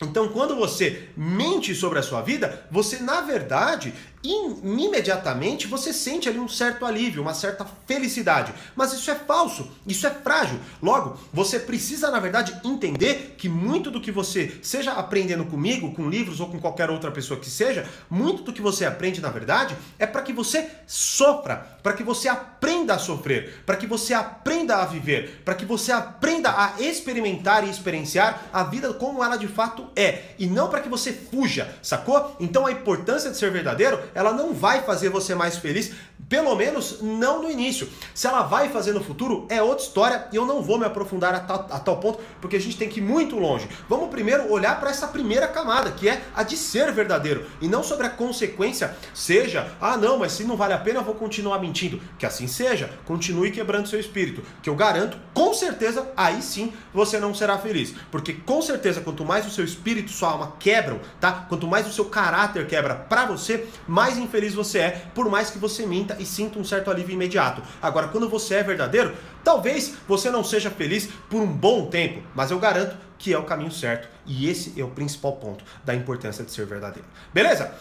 Então, 0.00 0.28
quando 0.28 0.54
você 0.54 1.08
mente 1.16 1.74
sobre 1.74 1.98
a 1.98 2.02
sua 2.02 2.22
vida, 2.22 2.64
você 2.70 3.00
na 3.00 3.20
verdade 3.20 3.92
imediatamente 4.22 5.66
você 5.66 5.92
sente 5.92 6.28
ali 6.28 6.38
um 6.38 6.48
certo 6.48 6.84
alívio, 6.84 7.22
uma 7.22 7.34
certa 7.34 7.66
felicidade. 7.86 8.52
Mas 8.74 8.92
isso 8.92 9.10
é 9.10 9.14
falso, 9.14 9.70
isso 9.86 10.06
é 10.06 10.10
frágil. 10.10 10.58
Logo, 10.82 11.18
você 11.32 11.58
precisa, 11.58 12.10
na 12.10 12.20
verdade, 12.20 12.58
entender 12.64 13.34
que 13.38 13.48
muito 13.48 13.90
do 13.90 14.00
que 14.00 14.10
você, 14.10 14.58
seja 14.62 14.92
aprendendo 14.92 15.44
comigo, 15.44 15.92
com 15.92 16.08
livros 16.08 16.40
ou 16.40 16.48
com 16.48 16.60
qualquer 16.60 16.90
outra 16.90 17.10
pessoa 17.10 17.38
que 17.38 17.50
seja, 17.50 17.88
muito 18.10 18.42
do 18.42 18.52
que 18.52 18.62
você 18.62 18.84
aprende, 18.84 19.20
na 19.20 19.30
verdade, 19.30 19.76
é 19.98 20.06
para 20.06 20.22
que 20.22 20.32
você 20.32 20.68
sofra, 20.86 21.78
para 21.82 21.92
que 21.92 22.02
você 22.02 22.28
aprenda 22.28 22.94
a 22.94 22.98
sofrer, 22.98 23.62
para 23.64 23.76
que 23.76 23.86
você 23.86 24.14
aprenda 24.14 24.76
a 24.76 24.86
viver, 24.86 25.42
para 25.44 25.54
que 25.54 25.64
você 25.64 25.92
aprenda 25.92 26.50
a 26.50 26.80
experimentar 26.80 27.66
e 27.66 27.70
experienciar 27.70 28.48
a 28.52 28.64
vida 28.64 28.92
como 28.94 29.22
ela 29.22 29.36
de 29.36 29.48
fato 29.48 29.88
é, 29.94 30.34
e 30.38 30.46
não 30.46 30.68
para 30.68 30.80
que 30.80 30.88
você 30.88 31.12
fuja, 31.12 31.76
sacou? 31.82 32.36
Então 32.40 32.66
a 32.66 32.72
importância 32.72 33.30
de 33.30 33.36
ser 33.36 33.50
verdadeiro 33.50 33.98
ela 34.14 34.32
não 34.32 34.52
vai 34.52 34.82
fazer 34.82 35.08
você 35.08 35.34
mais 35.34 35.56
feliz, 35.56 35.92
pelo 36.28 36.54
menos 36.54 37.00
não 37.00 37.42
no 37.42 37.50
início. 37.50 37.88
Se 38.14 38.26
ela 38.26 38.42
vai 38.42 38.68
fazer 38.68 38.92
no 38.92 39.02
futuro, 39.02 39.46
é 39.48 39.62
outra 39.62 39.84
história 39.84 40.28
e 40.32 40.36
eu 40.36 40.44
não 40.44 40.62
vou 40.62 40.78
me 40.78 40.84
aprofundar 40.84 41.34
a 41.34 41.40
tal, 41.40 41.66
a 41.70 41.78
tal 41.78 41.96
ponto, 41.98 42.20
porque 42.40 42.56
a 42.56 42.60
gente 42.60 42.76
tem 42.76 42.88
que 42.88 43.00
ir 43.00 43.02
muito 43.02 43.38
longe. 43.38 43.68
Vamos 43.88 44.10
primeiro 44.10 44.50
olhar 44.50 44.78
para 44.78 44.90
essa 44.90 45.08
primeira 45.08 45.48
camada, 45.48 45.90
que 45.90 46.08
é 46.08 46.22
a 46.34 46.42
de 46.42 46.56
ser 46.56 46.92
verdadeiro, 46.92 47.46
e 47.60 47.68
não 47.68 47.82
sobre 47.82 48.06
a 48.06 48.10
consequência, 48.10 48.96
seja, 49.14 49.72
ah 49.80 49.96
não, 49.96 50.18
mas 50.18 50.32
se 50.32 50.44
não 50.44 50.56
vale 50.56 50.74
a 50.74 50.78
pena 50.78 51.00
eu 51.00 51.04
vou 51.04 51.14
continuar 51.14 51.58
mentindo. 51.58 52.00
Que 52.18 52.26
assim 52.26 52.46
seja, 52.46 52.90
continue 53.04 53.50
quebrando 53.50 53.88
seu 53.88 54.00
espírito, 54.00 54.42
que 54.62 54.68
eu 54.68 54.74
garanto, 54.74 55.18
com 55.32 55.54
certeza, 55.54 56.10
aí 56.16 56.42
sim 56.42 56.72
você 56.92 57.18
não 57.18 57.34
será 57.34 57.58
feliz. 57.58 57.94
Porque 58.10 58.32
com 58.32 58.60
certeza, 58.60 59.00
quanto 59.00 59.24
mais 59.24 59.46
o 59.46 59.50
seu 59.50 59.64
espírito, 59.64 60.10
sua 60.10 60.30
alma 60.30 60.54
quebram, 60.58 61.00
tá? 61.20 61.46
Quanto 61.48 61.66
mais 61.66 61.86
o 61.86 61.92
seu 61.92 62.06
caráter 62.06 62.66
quebra 62.66 62.94
para 62.94 63.26
você, 63.26 63.66
mais 63.86 64.18
infeliz 64.18 64.54
você 64.54 64.78
é, 64.78 64.90
por 65.14 65.28
mais 65.28 65.50
que 65.50 65.58
você 65.58 65.86
minta 65.86 66.07
e 66.18 66.26
sinta 66.26 66.58
um 66.58 66.64
certo 66.64 66.90
alívio 66.90 67.14
imediato. 67.14 67.62
Agora, 67.80 68.08
quando 68.08 68.28
você 68.28 68.56
é 68.56 68.62
verdadeiro, 68.62 69.14
talvez 69.42 69.94
você 70.06 70.30
não 70.30 70.44
seja 70.44 70.70
feliz 70.70 71.08
por 71.28 71.40
um 71.40 71.46
bom 71.46 71.86
tempo, 71.86 72.22
mas 72.34 72.50
eu 72.50 72.58
garanto 72.58 72.96
que 73.18 73.32
é 73.32 73.38
o 73.38 73.44
caminho 73.44 73.70
certo. 73.70 74.08
E 74.26 74.48
esse 74.48 74.80
é 74.80 74.84
o 74.84 74.90
principal 74.90 75.32
ponto 75.32 75.64
da 75.84 75.94
importância 75.94 76.44
de 76.44 76.50
ser 76.50 76.66
verdadeiro. 76.66 77.08
Beleza? 77.32 77.74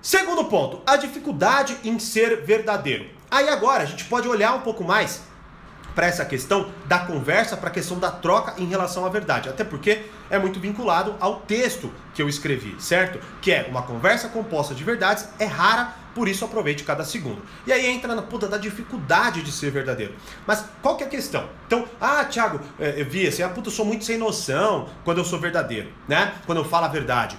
Segundo 0.00 0.44
ponto, 0.44 0.80
a 0.86 0.96
dificuldade 0.96 1.76
em 1.82 1.98
ser 1.98 2.42
verdadeiro. 2.42 3.10
Aí 3.30 3.48
agora 3.48 3.82
a 3.82 3.86
gente 3.86 4.04
pode 4.04 4.28
olhar 4.28 4.54
um 4.54 4.60
pouco 4.60 4.84
mais 4.84 5.22
para 5.98 6.06
essa 6.06 6.24
questão 6.24 6.70
da 6.86 7.00
conversa, 7.00 7.56
para 7.56 7.70
a 7.70 7.72
questão 7.72 7.98
da 7.98 8.08
troca 8.08 8.54
em 8.56 8.66
relação 8.66 9.04
à 9.04 9.08
verdade. 9.08 9.48
Até 9.48 9.64
porque 9.64 10.02
é 10.30 10.38
muito 10.38 10.60
vinculado 10.60 11.16
ao 11.18 11.40
texto 11.40 11.92
que 12.14 12.22
eu 12.22 12.28
escrevi, 12.28 12.76
certo? 12.78 13.18
Que 13.42 13.50
é 13.50 13.66
uma 13.68 13.82
conversa 13.82 14.28
composta 14.28 14.76
de 14.76 14.84
verdades, 14.84 15.28
é 15.40 15.44
rara, 15.44 15.92
por 16.14 16.28
isso 16.28 16.44
aproveite 16.44 16.84
cada 16.84 17.04
segundo. 17.04 17.42
E 17.66 17.72
aí 17.72 17.84
entra 17.84 18.14
na 18.14 18.22
puta 18.22 18.46
da 18.46 18.58
dificuldade 18.58 19.42
de 19.42 19.50
ser 19.50 19.72
verdadeiro. 19.72 20.14
Mas 20.46 20.64
qual 20.80 20.96
que 20.96 21.02
é 21.02 21.06
a 21.08 21.10
questão? 21.10 21.48
Então, 21.66 21.84
ah, 22.00 22.24
Thiago, 22.24 22.60
eu 22.78 23.04
vi 23.04 23.26
assim, 23.26 23.42
ah, 23.42 23.48
puta, 23.48 23.66
eu 23.66 23.72
sou 23.72 23.84
muito 23.84 24.04
sem 24.04 24.16
noção 24.16 24.88
quando 25.02 25.18
eu 25.18 25.24
sou 25.24 25.40
verdadeiro, 25.40 25.88
né? 26.06 26.32
Quando 26.46 26.58
eu 26.58 26.64
falo 26.64 26.84
a 26.84 26.88
verdade. 26.88 27.36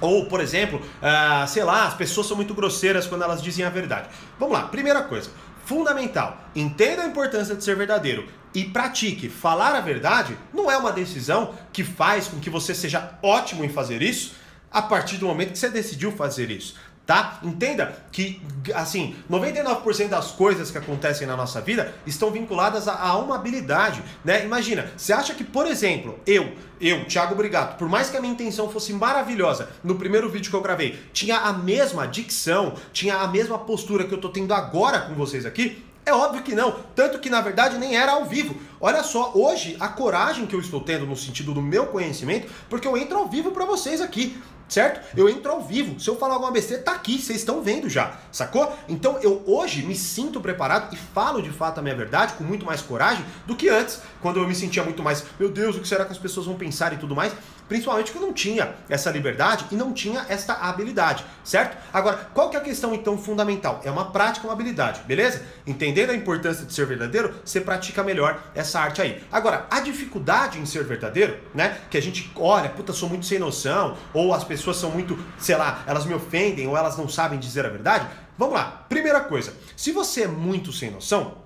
Ou, 0.00 0.26
por 0.26 0.40
exemplo, 0.40 0.80
ah, 1.02 1.46
sei 1.48 1.64
lá, 1.64 1.88
as 1.88 1.94
pessoas 1.94 2.28
são 2.28 2.36
muito 2.36 2.54
grosseiras 2.54 3.08
quando 3.08 3.22
elas 3.22 3.42
dizem 3.42 3.64
a 3.64 3.70
verdade. 3.70 4.08
Vamos 4.38 4.56
lá, 4.56 4.68
primeira 4.68 5.02
coisa 5.02 5.30
fundamental. 5.64 6.38
Entenda 6.54 7.02
a 7.02 7.06
importância 7.06 7.54
de 7.54 7.64
ser 7.64 7.76
verdadeiro 7.76 8.28
e 8.54 8.64
pratique. 8.64 9.28
Falar 9.28 9.74
a 9.74 9.80
verdade 9.80 10.36
não 10.52 10.70
é 10.70 10.76
uma 10.76 10.92
decisão 10.92 11.54
que 11.72 11.82
faz 11.82 12.28
com 12.28 12.38
que 12.38 12.50
você 12.50 12.74
seja 12.74 13.18
ótimo 13.22 13.64
em 13.64 13.68
fazer 13.68 14.02
isso 14.02 14.34
a 14.70 14.80
partir 14.80 15.18
do 15.18 15.26
momento 15.26 15.52
que 15.52 15.58
você 15.58 15.68
decidiu 15.68 16.12
fazer 16.12 16.50
isso 16.50 16.74
tá? 17.06 17.40
Entenda 17.42 17.96
que, 18.12 18.40
assim, 18.74 19.14
99% 19.30 20.08
das 20.08 20.30
coisas 20.30 20.70
que 20.70 20.78
acontecem 20.78 21.26
na 21.26 21.36
nossa 21.36 21.60
vida 21.60 21.94
estão 22.06 22.30
vinculadas 22.30 22.86
a, 22.86 22.94
a, 22.94 23.18
uma 23.18 23.36
habilidade, 23.36 24.02
né? 24.24 24.44
Imagina, 24.44 24.90
você 24.96 25.12
acha 25.12 25.34
que, 25.34 25.42
por 25.42 25.66
exemplo, 25.66 26.18
eu, 26.26 26.52
eu, 26.80 27.04
Thiago 27.06 27.34
Brigato, 27.34 27.76
por 27.76 27.88
mais 27.88 28.08
que 28.08 28.16
a 28.16 28.20
minha 28.20 28.32
intenção 28.32 28.68
fosse 28.70 28.92
maravilhosa 28.92 29.68
no 29.82 29.96
primeiro 29.96 30.28
vídeo 30.30 30.50
que 30.50 30.56
eu 30.56 30.62
gravei, 30.62 30.98
tinha 31.12 31.38
a 31.38 31.52
mesma 31.52 32.06
dicção, 32.06 32.74
tinha 32.92 33.16
a 33.16 33.26
mesma 33.26 33.58
postura 33.58 34.04
que 34.04 34.14
eu 34.14 34.18
tô 34.18 34.28
tendo 34.28 34.54
agora 34.54 35.00
com 35.00 35.14
vocês 35.14 35.44
aqui? 35.44 35.84
É 36.04 36.12
óbvio 36.12 36.42
que 36.42 36.52
não, 36.52 36.74
tanto 36.96 37.20
que 37.20 37.30
na 37.30 37.40
verdade 37.40 37.78
nem 37.78 37.96
era 37.96 38.12
ao 38.12 38.24
vivo. 38.24 38.56
Olha 38.80 39.04
só, 39.04 39.30
hoje 39.36 39.76
a 39.78 39.86
coragem 39.86 40.46
que 40.46 40.54
eu 40.54 40.58
estou 40.58 40.80
tendo 40.80 41.06
no 41.06 41.16
sentido 41.16 41.54
do 41.54 41.62
meu 41.62 41.86
conhecimento, 41.86 42.50
porque 42.68 42.88
eu 42.88 42.96
entro 42.96 43.18
ao 43.18 43.28
vivo 43.28 43.52
para 43.52 43.64
vocês 43.64 44.00
aqui 44.00 44.36
certo? 44.72 45.00
Eu 45.16 45.28
entro 45.28 45.52
ao 45.52 45.60
vivo. 45.60 46.00
Se 46.00 46.08
eu 46.08 46.16
falar 46.16 46.34
alguma 46.34 46.50
besteira, 46.50 46.82
tá 46.82 46.92
aqui, 46.92 47.20
vocês 47.20 47.38
estão 47.38 47.62
vendo 47.62 47.88
já, 47.88 48.18
sacou? 48.30 48.72
Então 48.88 49.18
eu 49.20 49.42
hoje 49.46 49.82
me 49.82 49.94
sinto 49.94 50.40
preparado 50.40 50.94
e 50.94 50.96
falo 50.96 51.42
de 51.42 51.50
fato 51.50 51.78
a 51.78 51.82
minha 51.82 51.94
verdade 51.94 52.34
com 52.34 52.44
muito 52.44 52.64
mais 52.64 52.80
coragem 52.80 53.24
do 53.46 53.54
que 53.54 53.68
antes, 53.68 54.00
quando 54.20 54.40
eu 54.40 54.48
me 54.48 54.54
sentia 54.54 54.82
muito 54.82 55.02
mais, 55.02 55.24
meu 55.38 55.50
Deus, 55.50 55.76
o 55.76 55.80
que 55.80 55.88
será 55.88 56.04
que 56.04 56.12
as 56.12 56.18
pessoas 56.18 56.46
vão 56.46 56.56
pensar 56.56 56.92
e 56.92 56.96
tudo 56.96 57.14
mais. 57.14 57.32
Principalmente 57.68 58.12
que 58.12 58.18
não 58.18 58.32
tinha 58.32 58.74
essa 58.88 59.10
liberdade 59.10 59.66
e 59.70 59.76
não 59.76 59.92
tinha 59.92 60.26
esta 60.28 60.54
habilidade, 60.54 61.24
certo? 61.42 61.76
Agora, 61.92 62.30
qual 62.34 62.50
que 62.50 62.56
é 62.56 62.60
a 62.60 62.62
questão 62.62 62.94
então 62.94 63.16
fundamental? 63.16 63.80
É 63.84 63.90
uma 63.90 64.10
prática, 64.10 64.46
uma 64.46 64.52
habilidade, 64.52 65.00
beleza? 65.06 65.42
Entendendo 65.66 66.10
a 66.10 66.14
importância 66.14 66.64
de 66.64 66.72
ser 66.72 66.86
verdadeiro, 66.86 67.34
você 67.44 67.60
pratica 67.60 68.02
melhor 68.02 68.42
essa 68.54 68.80
arte 68.80 69.00
aí. 69.00 69.22
Agora, 69.30 69.66
a 69.70 69.80
dificuldade 69.80 70.58
em 70.58 70.66
ser 70.66 70.84
verdadeiro, 70.84 71.38
né? 71.54 71.78
Que 71.90 71.98
a 71.98 72.02
gente 72.02 72.30
olha, 72.36 72.68
puta, 72.68 72.92
sou 72.92 73.08
muito 73.08 73.26
sem 73.26 73.38
noção, 73.38 73.96
ou 74.12 74.34
as 74.34 74.44
pessoas 74.44 74.76
são 74.76 74.90
muito, 74.90 75.18
sei 75.38 75.56
lá, 75.56 75.82
elas 75.86 76.04
me 76.04 76.14
ofendem, 76.14 76.66
ou 76.66 76.76
elas 76.76 76.96
não 76.96 77.08
sabem 77.08 77.38
dizer 77.38 77.64
a 77.66 77.68
verdade. 77.68 78.06
Vamos 78.38 78.54
lá, 78.54 78.84
primeira 78.88 79.20
coisa, 79.20 79.54
se 79.76 79.92
você 79.92 80.22
é 80.22 80.26
muito 80.26 80.72
sem 80.72 80.90
noção, 80.90 81.41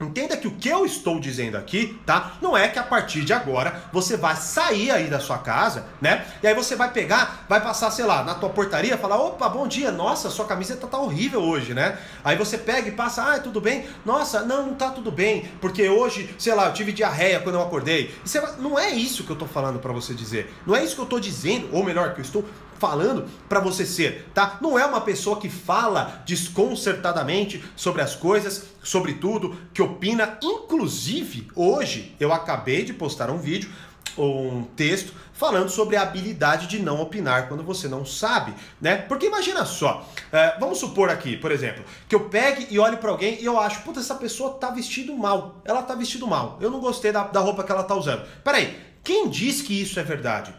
Entenda 0.00 0.34
que 0.34 0.48
o 0.48 0.52
que 0.52 0.66
eu 0.66 0.86
estou 0.86 1.20
dizendo 1.20 1.58
aqui, 1.58 2.00
tá? 2.06 2.38
Não 2.40 2.56
é 2.56 2.68
que 2.68 2.78
a 2.78 2.82
partir 2.82 3.22
de 3.22 3.34
agora 3.34 3.82
você 3.92 4.16
vai 4.16 4.34
sair 4.34 4.90
aí 4.90 5.08
da 5.08 5.20
sua 5.20 5.36
casa, 5.36 5.84
né? 6.00 6.26
E 6.42 6.46
aí 6.46 6.54
você 6.54 6.74
vai 6.74 6.90
pegar, 6.90 7.44
vai 7.46 7.60
passar, 7.60 7.90
sei 7.90 8.06
lá, 8.06 8.24
na 8.24 8.34
tua 8.34 8.48
portaria, 8.48 8.96
falar: 8.96 9.20
opa, 9.20 9.46
bom 9.46 9.68
dia, 9.68 9.92
nossa, 9.92 10.30
sua 10.30 10.46
camiseta 10.46 10.86
tá 10.86 10.98
horrível 10.98 11.42
hoje, 11.42 11.74
né? 11.74 11.98
Aí 12.24 12.34
você 12.34 12.56
pega 12.56 12.88
e 12.88 12.92
passa: 12.92 13.34
ah, 13.34 13.38
tudo 13.38 13.60
bem? 13.60 13.84
Nossa, 14.02 14.40
não, 14.40 14.68
não 14.68 14.74
tá 14.74 14.88
tudo 14.88 15.12
bem, 15.12 15.52
porque 15.60 15.86
hoje, 15.86 16.34
sei 16.38 16.54
lá, 16.54 16.68
eu 16.68 16.72
tive 16.72 16.92
diarreia 16.92 17.38
quando 17.38 17.56
eu 17.56 17.62
acordei. 17.62 18.14
Vai... 18.24 18.56
Não 18.56 18.78
é 18.78 18.88
isso 18.88 19.24
que 19.24 19.30
eu 19.30 19.36
tô 19.36 19.44
falando 19.44 19.80
para 19.80 19.92
você 19.92 20.14
dizer. 20.14 20.50
Não 20.66 20.74
é 20.74 20.82
isso 20.82 20.94
que 20.94 21.02
eu 21.02 21.06
tô 21.06 21.20
dizendo, 21.20 21.68
ou 21.72 21.84
melhor, 21.84 22.14
que 22.14 22.20
eu 22.20 22.24
estou 22.24 22.42
falando 22.80 23.28
para 23.48 23.60
você 23.60 23.84
ser, 23.84 24.30
tá? 24.34 24.58
Não 24.60 24.78
é 24.78 24.84
uma 24.84 25.02
pessoa 25.02 25.38
que 25.38 25.50
fala 25.50 26.22
desconcertadamente 26.24 27.62
sobre 27.76 28.02
as 28.02 28.16
coisas, 28.16 28.64
sobre 28.82 29.14
tudo, 29.14 29.54
que 29.72 29.82
opina. 29.82 30.38
Inclusive, 30.42 31.48
hoje 31.54 32.16
eu 32.18 32.32
acabei 32.32 32.84
de 32.84 32.94
postar 32.94 33.30
um 33.30 33.38
vídeo 33.38 33.70
um 34.18 34.64
texto 34.76 35.12
falando 35.32 35.70
sobre 35.70 35.96
a 35.96 36.02
habilidade 36.02 36.66
de 36.66 36.80
não 36.80 37.00
opinar 37.00 37.48
quando 37.48 37.62
você 37.62 37.88
não 37.88 38.04
sabe, 38.04 38.52
né? 38.80 38.96
Porque 38.96 39.26
imagina 39.26 39.64
só, 39.64 40.06
é, 40.32 40.58
vamos 40.58 40.78
supor 40.78 41.08
aqui, 41.08 41.36
por 41.36 41.50
exemplo, 41.50 41.84
que 42.08 42.14
eu 42.14 42.28
pegue 42.28 42.66
e 42.70 42.78
olhe 42.78 42.96
para 42.96 43.10
alguém 43.10 43.40
e 43.40 43.44
eu 43.44 43.58
acho, 43.58 43.82
puta, 43.82 44.00
essa 44.00 44.16
pessoa 44.16 44.54
tá 44.54 44.70
vestido 44.70 45.16
mal, 45.16 45.62
ela 45.64 45.82
tá 45.82 45.94
vestido 45.94 46.26
mal, 46.26 46.58
eu 46.60 46.70
não 46.70 46.80
gostei 46.80 47.12
da, 47.12 47.24
da 47.24 47.40
roupa 47.40 47.64
que 47.64 47.72
ela 47.72 47.84
tá 47.84 47.94
usando. 47.94 48.26
Peraí, 48.42 48.76
quem 49.02 49.28
diz 49.28 49.62
que 49.62 49.80
isso 49.80 49.98
é 49.98 50.02
verdade? 50.02 50.54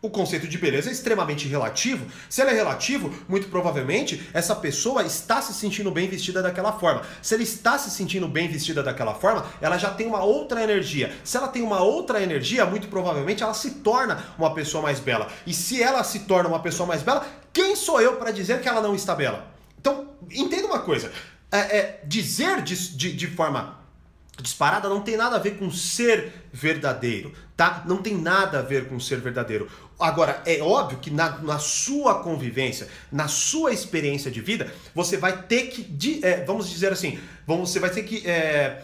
O 0.00 0.08
conceito 0.08 0.46
de 0.46 0.56
beleza 0.56 0.88
é 0.88 0.92
extremamente 0.92 1.48
relativo. 1.48 2.06
Se 2.28 2.40
ele 2.40 2.50
é 2.50 2.54
relativo, 2.54 3.12
muito 3.28 3.48
provavelmente 3.48 4.28
essa 4.32 4.54
pessoa 4.54 5.02
está 5.02 5.42
se 5.42 5.52
sentindo 5.52 5.90
bem 5.90 6.08
vestida 6.08 6.40
daquela 6.40 6.72
forma. 6.72 7.02
Se 7.20 7.34
ele 7.34 7.42
está 7.42 7.76
se 7.78 7.90
sentindo 7.90 8.28
bem 8.28 8.48
vestida 8.48 8.82
daquela 8.82 9.14
forma, 9.14 9.44
ela 9.60 9.76
já 9.76 9.90
tem 9.90 10.06
uma 10.06 10.22
outra 10.22 10.62
energia. 10.62 11.12
Se 11.24 11.36
ela 11.36 11.48
tem 11.48 11.62
uma 11.62 11.82
outra 11.82 12.22
energia, 12.22 12.64
muito 12.64 12.86
provavelmente 12.88 13.42
ela 13.42 13.54
se 13.54 13.72
torna 13.72 14.22
uma 14.38 14.54
pessoa 14.54 14.82
mais 14.82 15.00
bela. 15.00 15.28
E 15.46 15.52
se 15.52 15.82
ela 15.82 16.04
se 16.04 16.20
torna 16.20 16.48
uma 16.48 16.60
pessoa 16.60 16.86
mais 16.86 17.02
bela, 17.02 17.26
quem 17.52 17.74
sou 17.74 18.00
eu 18.00 18.16
para 18.16 18.30
dizer 18.30 18.60
que 18.60 18.68
ela 18.68 18.80
não 18.80 18.94
está 18.94 19.14
bela? 19.16 19.52
Então, 19.80 20.10
entenda 20.30 20.66
uma 20.66 20.80
coisa. 20.80 21.10
É, 21.50 21.58
é, 21.58 22.00
dizer 22.04 22.62
de, 22.62 22.96
de, 22.96 23.12
de 23.12 23.26
forma 23.26 23.77
disparada 24.40 24.88
não 24.88 25.00
tem 25.00 25.16
nada 25.16 25.36
a 25.36 25.38
ver 25.38 25.58
com 25.58 25.70
ser 25.70 26.32
verdadeiro, 26.52 27.32
tá? 27.56 27.82
Não 27.86 27.98
tem 27.98 28.16
nada 28.16 28.60
a 28.60 28.62
ver 28.62 28.88
com 28.88 28.98
ser 29.00 29.20
verdadeiro. 29.20 29.68
Agora, 29.98 30.42
é 30.46 30.60
óbvio 30.62 30.98
que 30.98 31.10
na, 31.10 31.38
na 31.38 31.58
sua 31.58 32.22
convivência, 32.22 32.88
na 33.10 33.26
sua 33.26 33.72
experiência 33.72 34.30
de 34.30 34.40
vida, 34.40 34.72
você 34.94 35.16
vai 35.16 35.42
ter 35.42 35.68
que, 35.68 35.82
de, 35.82 36.24
é, 36.24 36.44
vamos 36.44 36.70
dizer 36.70 36.92
assim, 36.92 37.18
você 37.46 37.80
vai 37.80 37.90
ter 37.90 38.04
que, 38.04 38.26
é, 38.28 38.82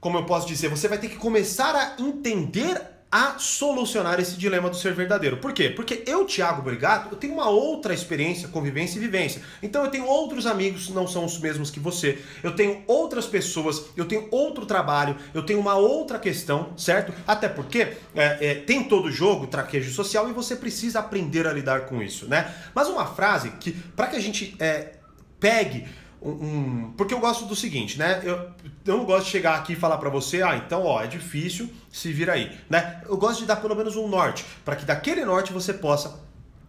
como 0.00 0.18
eu 0.18 0.24
posso 0.24 0.48
dizer, 0.48 0.68
você 0.68 0.88
vai 0.88 0.98
ter 0.98 1.08
que 1.08 1.16
começar 1.16 1.76
a 1.76 2.02
entender 2.02 2.80
a 3.10 3.38
solucionar 3.38 4.20
esse 4.20 4.36
dilema 4.36 4.70
do 4.70 4.76
ser 4.76 4.94
verdadeiro. 4.94 5.38
Por 5.38 5.52
quê? 5.52 5.68
Porque 5.68 6.04
eu, 6.06 6.24
Thiago 6.24 6.62
Brigato, 6.62 7.08
eu 7.10 7.18
tenho 7.18 7.32
uma 7.32 7.48
outra 7.48 7.92
experiência, 7.92 8.46
convivência 8.48 8.98
e 8.98 9.00
vivência. 9.00 9.42
Então 9.60 9.84
eu 9.84 9.90
tenho 9.90 10.06
outros 10.06 10.46
amigos 10.46 10.86
que 10.86 10.92
não 10.92 11.08
são 11.08 11.24
os 11.24 11.38
mesmos 11.40 11.72
que 11.72 11.80
você. 11.80 12.22
Eu 12.40 12.54
tenho 12.54 12.84
outras 12.86 13.26
pessoas, 13.26 13.86
eu 13.96 14.04
tenho 14.04 14.28
outro 14.30 14.64
trabalho, 14.64 15.16
eu 15.34 15.42
tenho 15.42 15.58
uma 15.58 15.74
outra 15.74 16.20
questão, 16.20 16.72
certo? 16.76 17.12
Até 17.26 17.48
porque 17.48 17.80
é, 17.80 17.96
é, 18.40 18.54
tem 18.54 18.84
todo 18.84 19.10
jogo 19.10 19.48
traquejo 19.48 19.92
social 19.92 20.28
e 20.28 20.32
você 20.32 20.54
precisa 20.54 21.00
aprender 21.00 21.48
a 21.48 21.52
lidar 21.52 21.86
com 21.86 22.00
isso, 22.00 22.28
né? 22.28 22.54
Mas 22.72 22.86
uma 22.86 23.06
frase 23.06 23.50
que, 23.58 23.72
para 23.72 24.06
que 24.06 24.16
a 24.16 24.20
gente 24.20 24.54
é, 24.60 24.92
pegue 25.40 25.84
um, 26.22 26.30
um, 26.30 26.94
porque 26.96 27.14
eu 27.14 27.20
gosto 27.20 27.46
do 27.46 27.56
seguinte, 27.56 27.98
né? 27.98 28.20
Eu, 28.22 28.50
eu 28.84 28.98
não 28.98 29.04
gosto 29.04 29.24
de 29.24 29.30
chegar 29.30 29.56
aqui 29.56 29.72
e 29.72 29.76
falar 29.76 29.96
para 29.98 30.10
você, 30.10 30.42
ah, 30.42 30.56
então, 30.56 30.84
ó, 30.84 31.02
é 31.02 31.06
difícil, 31.06 31.70
se 31.90 32.12
vira 32.12 32.34
aí, 32.34 32.58
né? 32.68 33.00
Eu 33.08 33.16
gosto 33.16 33.40
de 33.40 33.46
dar 33.46 33.56
pelo 33.56 33.74
menos 33.74 33.96
um 33.96 34.06
norte, 34.06 34.44
para 34.64 34.76
que 34.76 34.84
daquele 34.84 35.24
norte 35.24 35.52
você 35.52 35.72
possa 35.72 36.20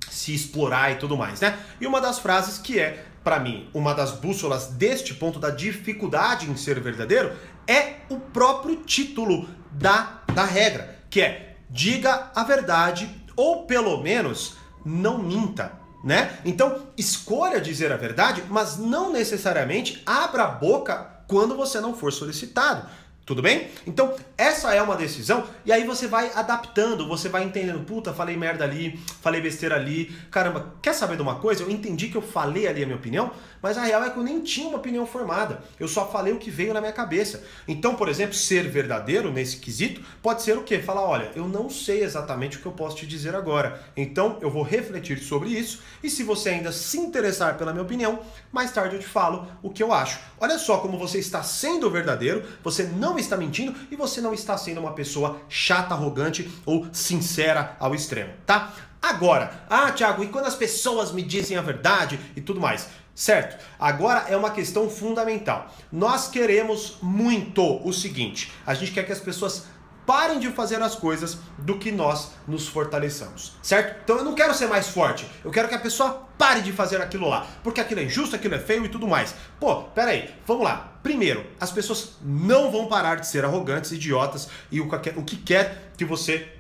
se 0.10 0.34
explorar 0.34 0.92
e 0.92 0.96
tudo 0.96 1.18
mais, 1.18 1.42
né? 1.42 1.58
E 1.80 1.88
uma 1.88 2.00
das 2.00 2.20
frases 2.20 2.58
que 2.58 2.80
é, 2.80 3.06
para 3.24 3.40
mim, 3.40 3.70
uma 3.74 3.94
das 3.94 4.12
bússolas 4.12 4.68
deste 4.68 5.14
ponto 5.14 5.40
da 5.40 5.50
dificuldade 5.50 6.50
em 6.50 6.56
ser 6.56 6.80
verdadeiro 6.80 7.34
é 7.68 7.96
o 8.10 8.20
próprio 8.20 8.78
título 8.78 9.48
da, 9.72 10.22
da 10.34 10.46
regra, 10.46 10.98
que 11.10 11.22
é 11.22 11.56
diga 11.70 12.32
a 12.36 12.44
verdade 12.44 13.10
ou 13.36 13.66
pelo 13.66 14.02
menos 14.02 14.56
não 14.84 15.18
minta 15.18 15.81
né? 16.04 16.40
Então, 16.46 16.88
escolha 16.98 17.62
dizer 17.62 17.92
a 17.92 17.98
verdade, 17.98 18.44
mas 18.50 18.78
não 18.78 19.12
necessariamente 19.12 20.02
abra 20.06 20.44
a 20.44 20.48
boca 20.48 21.08
quando 21.28 21.56
você 21.56 21.80
não 21.80 21.96
for 21.96 22.12
solicitado. 22.12 22.88
Tudo 23.24 23.42
bem? 23.42 23.70
Então, 23.86 24.16
essa 24.36 24.74
é 24.74 24.82
uma 24.82 24.96
decisão, 24.96 25.48
e 25.64 25.72
aí 25.72 25.86
você 25.86 26.08
vai 26.08 26.32
adaptando, 26.34 27.08
você 27.08 27.30
vai 27.30 27.44
entendendo, 27.44 27.80
puta, 27.86 28.12
falei 28.12 28.36
merda 28.36 28.64
ali, 28.64 29.00
falei 29.22 29.40
besteira 29.40 29.76
ali, 29.76 30.06
caramba, 30.32 30.74
quer 30.82 30.94
saber 30.94 31.16
de 31.16 31.22
uma 31.22 31.36
coisa? 31.36 31.62
Eu 31.62 31.70
entendi 31.70 32.08
que 32.08 32.18
eu 32.18 32.22
falei 32.22 32.68
ali 32.68 32.82
a 32.82 32.86
minha 32.86 32.98
opinião, 32.98 33.32
mas 33.62 33.78
a 33.78 33.84
real 33.84 34.04
é 34.04 34.10
que 34.10 34.18
eu 34.18 34.24
nem 34.24 34.42
tinha 34.42 34.68
uma 34.68 34.80
opinião 34.80 35.06
formada, 35.06 35.62
eu 35.80 35.88
só 35.88 36.08
falei 36.12 36.34
o 36.34 36.40
que 36.40 36.50
veio 36.50 36.74
na 36.74 36.82
minha 36.82 36.92
cabeça. 36.92 37.44
Então, 37.68 37.94
por 37.94 38.10
exemplo, 38.10 38.34
ser 38.34 38.68
verdadeiro 38.68 39.32
nesse 39.32 39.58
quesito 39.58 40.02
pode 40.22 40.42
ser 40.42 40.58
o 40.58 40.64
quê? 40.64 40.80
Falar, 40.80 41.04
olha, 41.04 41.32
eu 41.36 41.48
não 41.48 41.70
sei 41.70 42.04
exatamente 42.04 42.58
o 42.58 42.60
que 42.60 42.66
eu 42.66 42.72
posso 42.72 42.98
te 42.98 43.06
dizer 43.06 43.36
agora, 43.36 43.84
então 43.96 44.40
eu 44.42 44.50
vou 44.50 44.64
refletir 44.64 45.20
sobre 45.20 45.50
isso, 45.50 45.80
e 46.04 46.10
se 46.10 46.24
você 46.24 46.50
ainda 46.50 46.72
se 46.72 46.98
interessar 46.98 47.56
pela 47.56 47.72
minha 47.72 47.84
opinião, 47.84 48.20
mais 48.52 48.72
tarde 48.72 48.96
eu 48.96 49.00
te 49.00 49.08
falo 49.08 49.48
o 49.62 49.70
que 49.70 49.84
eu 49.84 49.94
acho. 49.94 50.20
Olha 50.40 50.58
só 50.58 50.80
como 50.80 50.98
você 50.98 51.20
está 51.20 51.44
sendo 51.44 51.90
verdadeiro, 51.90 52.44
você 52.64 52.84
não 52.84 53.11
está 53.20 53.38
mentindo 53.38 53.74
e 53.90 53.96
você 53.96 54.22
não 54.22 54.34
está 54.34 54.58
sendo 54.58 54.80
uma 54.80 54.94
pessoa 54.94 55.42
chata, 55.50 55.94
arrogante 55.94 56.50
ou 56.66 56.88
sincera 56.92 57.76
ao 57.80 57.96
extremo, 57.96 58.34
tá? 58.46 58.74
Agora, 59.02 59.66
ah, 59.70 59.92
Thiago, 59.92 60.24
e 60.24 60.28
quando 60.28 60.46
as 60.46 60.56
pessoas 60.56 61.12
me 61.12 61.24
dizem 61.24 61.58
a 61.58 61.62
verdade 61.62 62.20
e 62.36 62.42
tudo 62.42 62.60
mais? 62.60 62.88
Certo? 63.16 63.62
Agora 63.80 64.26
é 64.30 64.38
uma 64.38 64.52
questão 64.52 64.90
fundamental. 64.90 65.74
Nós 65.92 66.28
queremos 66.28 66.98
muito 67.02 67.86
o 67.86 67.92
seguinte: 67.92 68.52
a 68.66 68.74
gente 68.74 68.92
quer 68.92 69.04
que 69.04 69.12
as 69.12 69.20
pessoas 69.20 69.66
parem 70.12 70.40
de 70.40 70.50
fazer 70.50 70.82
as 70.82 70.94
coisas 70.94 71.38
do 71.58 71.80
que 71.80 71.90
nós 71.90 72.32
nos 72.46 72.68
fortaleçamos, 72.68 73.54
certo? 73.64 74.02
Então 74.04 74.18
eu 74.18 74.26
não 74.26 74.36
quero 74.36 74.54
ser 74.54 74.68
mais 74.68 74.90
forte, 74.90 75.26
eu 75.42 75.50
quero 75.50 75.70
que 75.70 75.74
a 75.74 75.80
pessoa 75.80 76.28
pare 76.38 76.60
de 76.60 76.74
fazer 76.74 77.02
aquilo 77.02 77.30
lá, 77.30 77.48
porque 77.64 77.80
aquilo 77.80 78.02
é 78.02 78.04
injusto, 78.04 78.36
aquilo 78.36 78.56
é 78.56 78.60
feio 78.60 78.84
e 78.84 78.90
tudo 78.90 79.08
mais. 79.08 79.34
Pô, 79.58 79.84
pera 79.84 80.12
aí, 80.12 80.36
vamos 80.46 80.66
lá. 80.66 80.98
Primeiro, 81.02 81.46
as 81.62 81.72
pessoas 81.72 82.18
não 82.22 82.70
vão 82.70 82.88
parar 82.88 83.22
de 83.22 83.28
ser 83.28 83.46
arrogantes, 83.46 83.94
idiotas 83.94 84.50
e 84.70 84.82
o 84.82 85.24
que 85.24 85.38
quer 85.38 85.94
que 85.96 86.04
você 86.04 86.58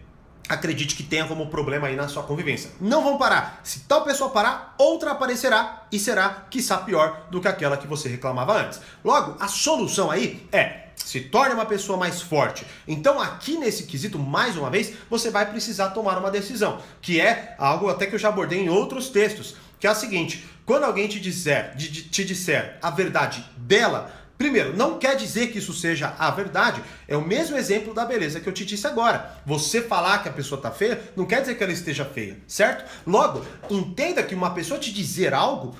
acredite 0.48 0.96
que 0.96 1.04
tenha 1.04 1.26
como 1.26 1.48
problema 1.48 1.88
aí 1.88 1.96
na 1.98 2.08
sua 2.08 2.24
convivência. 2.24 2.72
Não 2.80 3.04
vão 3.04 3.18
parar. 3.18 3.60
Se 3.66 3.82
tal 3.82 4.06
pessoa 4.06 4.30
parar, 4.30 4.76
outra 4.78 5.12
aparecerá 5.12 5.84
e 5.92 6.00
será, 6.00 6.46
quiçá, 6.50 6.78
pior 6.78 7.28
do 7.30 7.42
que 7.42 7.50
aquela 7.50 7.76
que 7.76 7.86
você 7.86 8.08
reclamava 8.08 8.62
antes. 8.62 8.80
Logo, 9.04 9.36
a 9.42 9.50
solução 9.50 10.10
aí 10.10 10.48
é 10.54 10.81
se 10.96 11.22
torne 11.22 11.54
uma 11.54 11.66
pessoa 11.66 11.98
mais 11.98 12.22
forte. 12.22 12.66
Então, 12.88 13.20
aqui 13.20 13.58
nesse 13.58 13.84
quesito, 13.84 14.18
mais 14.18 14.56
uma 14.56 14.70
vez, 14.70 14.94
você 15.10 15.30
vai 15.30 15.50
precisar 15.50 15.90
tomar 15.90 16.18
uma 16.18 16.32
decisão, 16.32 16.82
que 17.02 17.20
é 17.20 17.56
algo 17.58 17.90
até 17.90 18.06
que 18.06 18.16
eu 18.16 18.20
já 18.20 18.30
abordei 18.30 18.60
em 18.60 18.70
outros 18.70 19.10
textos, 19.10 19.56
que 19.80 19.88
é 19.88 19.92
o 19.92 19.96
seguinte: 19.96 20.46
quando 20.66 20.84
alguém 20.84 21.08
te 21.08 21.20
disser, 21.20 21.76
te 21.76 22.24
disser 22.24 22.78
a 22.82 22.90
verdade 22.90 23.44
dela, 23.58 24.22
Primeiro, 24.42 24.76
não 24.76 24.98
quer 24.98 25.16
dizer 25.16 25.52
que 25.52 25.60
isso 25.60 25.72
seja 25.72 26.16
a 26.18 26.32
verdade. 26.32 26.82
É 27.08 27.16
o 27.16 27.22
mesmo 27.24 27.56
exemplo 27.56 27.94
da 27.94 28.04
beleza 28.04 28.40
que 28.40 28.50
eu 28.50 28.54
te 28.54 28.66
disse 28.66 28.88
agora. 28.88 29.40
Você 29.46 29.84
falar 29.84 30.24
que 30.24 30.30
a 30.30 30.34
pessoa 30.34 30.58
está 30.58 30.72
feia 30.72 31.00
não 31.16 31.28
quer 31.28 31.42
dizer 31.42 31.54
que 31.54 31.64
ela 31.64 31.72
esteja 31.72 32.04
feia, 32.04 32.40
certo? 32.48 32.84
Logo, 33.06 33.46
entenda 33.70 34.24
que 34.24 34.34
uma 34.34 34.50
pessoa 34.50 34.80
te 34.80 34.92
dizer 34.92 35.32
algo 35.32 35.76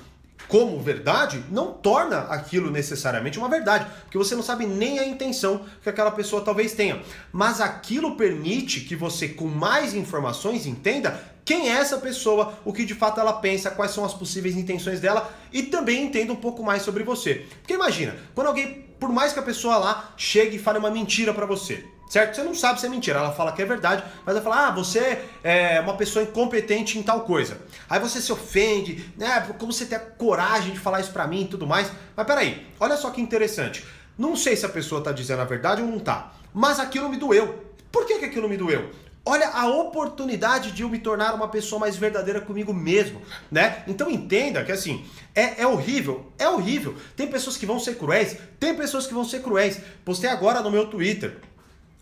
como 0.52 0.78
verdade 0.78 1.42
não 1.50 1.72
torna 1.72 2.18
aquilo 2.24 2.70
necessariamente 2.70 3.38
uma 3.38 3.48
verdade, 3.48 3.86
porque 4.02 4.18
você 4.18 4.34
não 4.34 4.42
sabe 4.42 4.66
nem 4.66 4.98
a 4.98 5.08
intenção 5.08 5.64
que 5.82 5.88
aquela 5.88 6.10
pessoa 6.10 6.44
talvez 6.44 6.74
tenha. 6.74 7.00
Mas 7.32 7.58
aquilo 7.58 8.16
permite 8.16 8.80
que 8.80 8.94
você, 8.94 9.28
com 9.30 9.46
mais 9.46 9.94
informações, 9.94 10.66
entenda 10.66 11.18
quem 11.42 11.70
é 11.70 11.72
essa 11.72 11.96
pessoa, 11.96 12.52
o 12.66 12.72
que 12.72 12.84
de 12.84 12.94
fato 12.94 13.18
ela 13.18 13.32
pensa, 13.32 13.70
quais 13.70 13.92
são 13.92 14.04
as 14.04 14.12
possíveis 14.12 14.54
intenções 14.54 15.00
dela 15.00 15.32
e 15.50 15.62
também 15.62 16.04
entenda 16.04 16.34
um 16.34 16.36
pouco 16.36 16.62
mais 16.62 16.82
sobre 16.82 17.02
você. 17.02 17.46
Porque 17.62 17.72
imagina, 17.72 18.14
quando 18.34 18.48
alguém, 18.48 18.84
por 19.00 19.08
mais 19.08 19.32
que 19.32 19.38
a 19.38 19.42
pessoa 19.42 19.78
lá 19.78 20.12
chegue 20.18 20.56
e 20.56 20.58
fale 20.58 20.78
uma 20.78 20.90
mentira 20.90 21.32
para 21.32 21.46
você, 21.46 21.82
certo? 22.12 22.36
Você 22.36 22.42
não 22.42 22.54
sabe 22.54 22.78
se 22.78 22.84
é 22.84 22.90
mentira, 22.90 23.18
ela 23.18 23.32
fala 23.32 23.52
que 23.52 23.62
é 23.62 23.64
verdade, 23.64 24.04
mas 24.26 24.36
ela 24.36 24.44
fala, 24.44 24.68
ah, 24.68 24.70
você 24.70 25.24
é 25.42 25.80
uma 25.80 25.96
pessoa 25.96 26.22
incompetente 26.22 26.98
em 26.98 27.02
tal 27.02 27.22
coisa. 27.22 27.56
Aí 27.88 27.98
você 27.98 28.20
se 28.20 28.30
ofende, 28.30 29.10
né? 29.16 29.40
Como 29.58 29.72
você 29.72 29.86
tem 29.86 29.96
a 29.96 30.00
coragem 30.00 30.74
de 30.74 30.78
falar 30.78 31.00
isso 31.00 31.10
pra 31.10 31.26
mim 31.26 31.44
e 31.44 31.48
tudo 31.48 31.66
mais. 31.66 31.90
Mas 32.14 32.26
peraí, 32.26 32.66
olha 32.78 32.98
só 32.98 33.08
que 33.10 33.22
interessante. 33.22 33.82
Não 34.18 34.36
sei 34.36 34.56
se 34.56 34.66
a 34.66 34.68
pessoa 34.68 35.02
tá 35.02 35.10
dizendo 35.10 35.40
a 35.40 35.46
verdade 35.46 35.80
ou 35.80 35.88
não 35.88 35.98
tá, 35.98 36.34
mas 36.52 36.78
aquilo 36.78 37.08
me 37.08 37.16
doeu. 37.16 37.64
Por 37.90 38.04
que, 38.04 38.18
que 38.18 38.26
aquilo 38.26 38.46
me 38.46 38.58
doeu? 38.58 38.90
Olha 39.24 39.48
a 39.48 39.66
oportunidade 39.68 40.72
de 40.72 40.82
eu 40.82 40.90
me 40.90 40.98
tornar 40.98 41.32
uma 41.32 41.48
pessoa 41.48 41.78
mais 41.78 41.96
verdadeira 41.96 42.42
comigo 42.42 42.74
mesmo, 42.74 43.22
né? 43.50 43.84
Então 43.86 44.10
entenda 44.10 44.62
que 44.64 44.72
assim, 44.72 45.02
é, 45.34 45.62
é 45.62 45.66
horrível, 45.66 46.30
é 46.38 46.46
horrível. 46.46 46.94
Tem 47.16 47.26
pessoas 47.26 47.56
que 47.56 47.64
vão 47.64 47.80
ser 47.80 47.94
cruéis, 47.94 48.36
tem 48.60 48.74
pessoas 48.74 49.06
que 49.06 49.14
vão 49.14 49.24
ser 49.24 49.40
cruéis. 49.40 49.80
Postei 50.04 50.28
agora 50.28 50.60
no 50.60 50.70
meu 50.70 50.88
Twitter. 50.88 51.38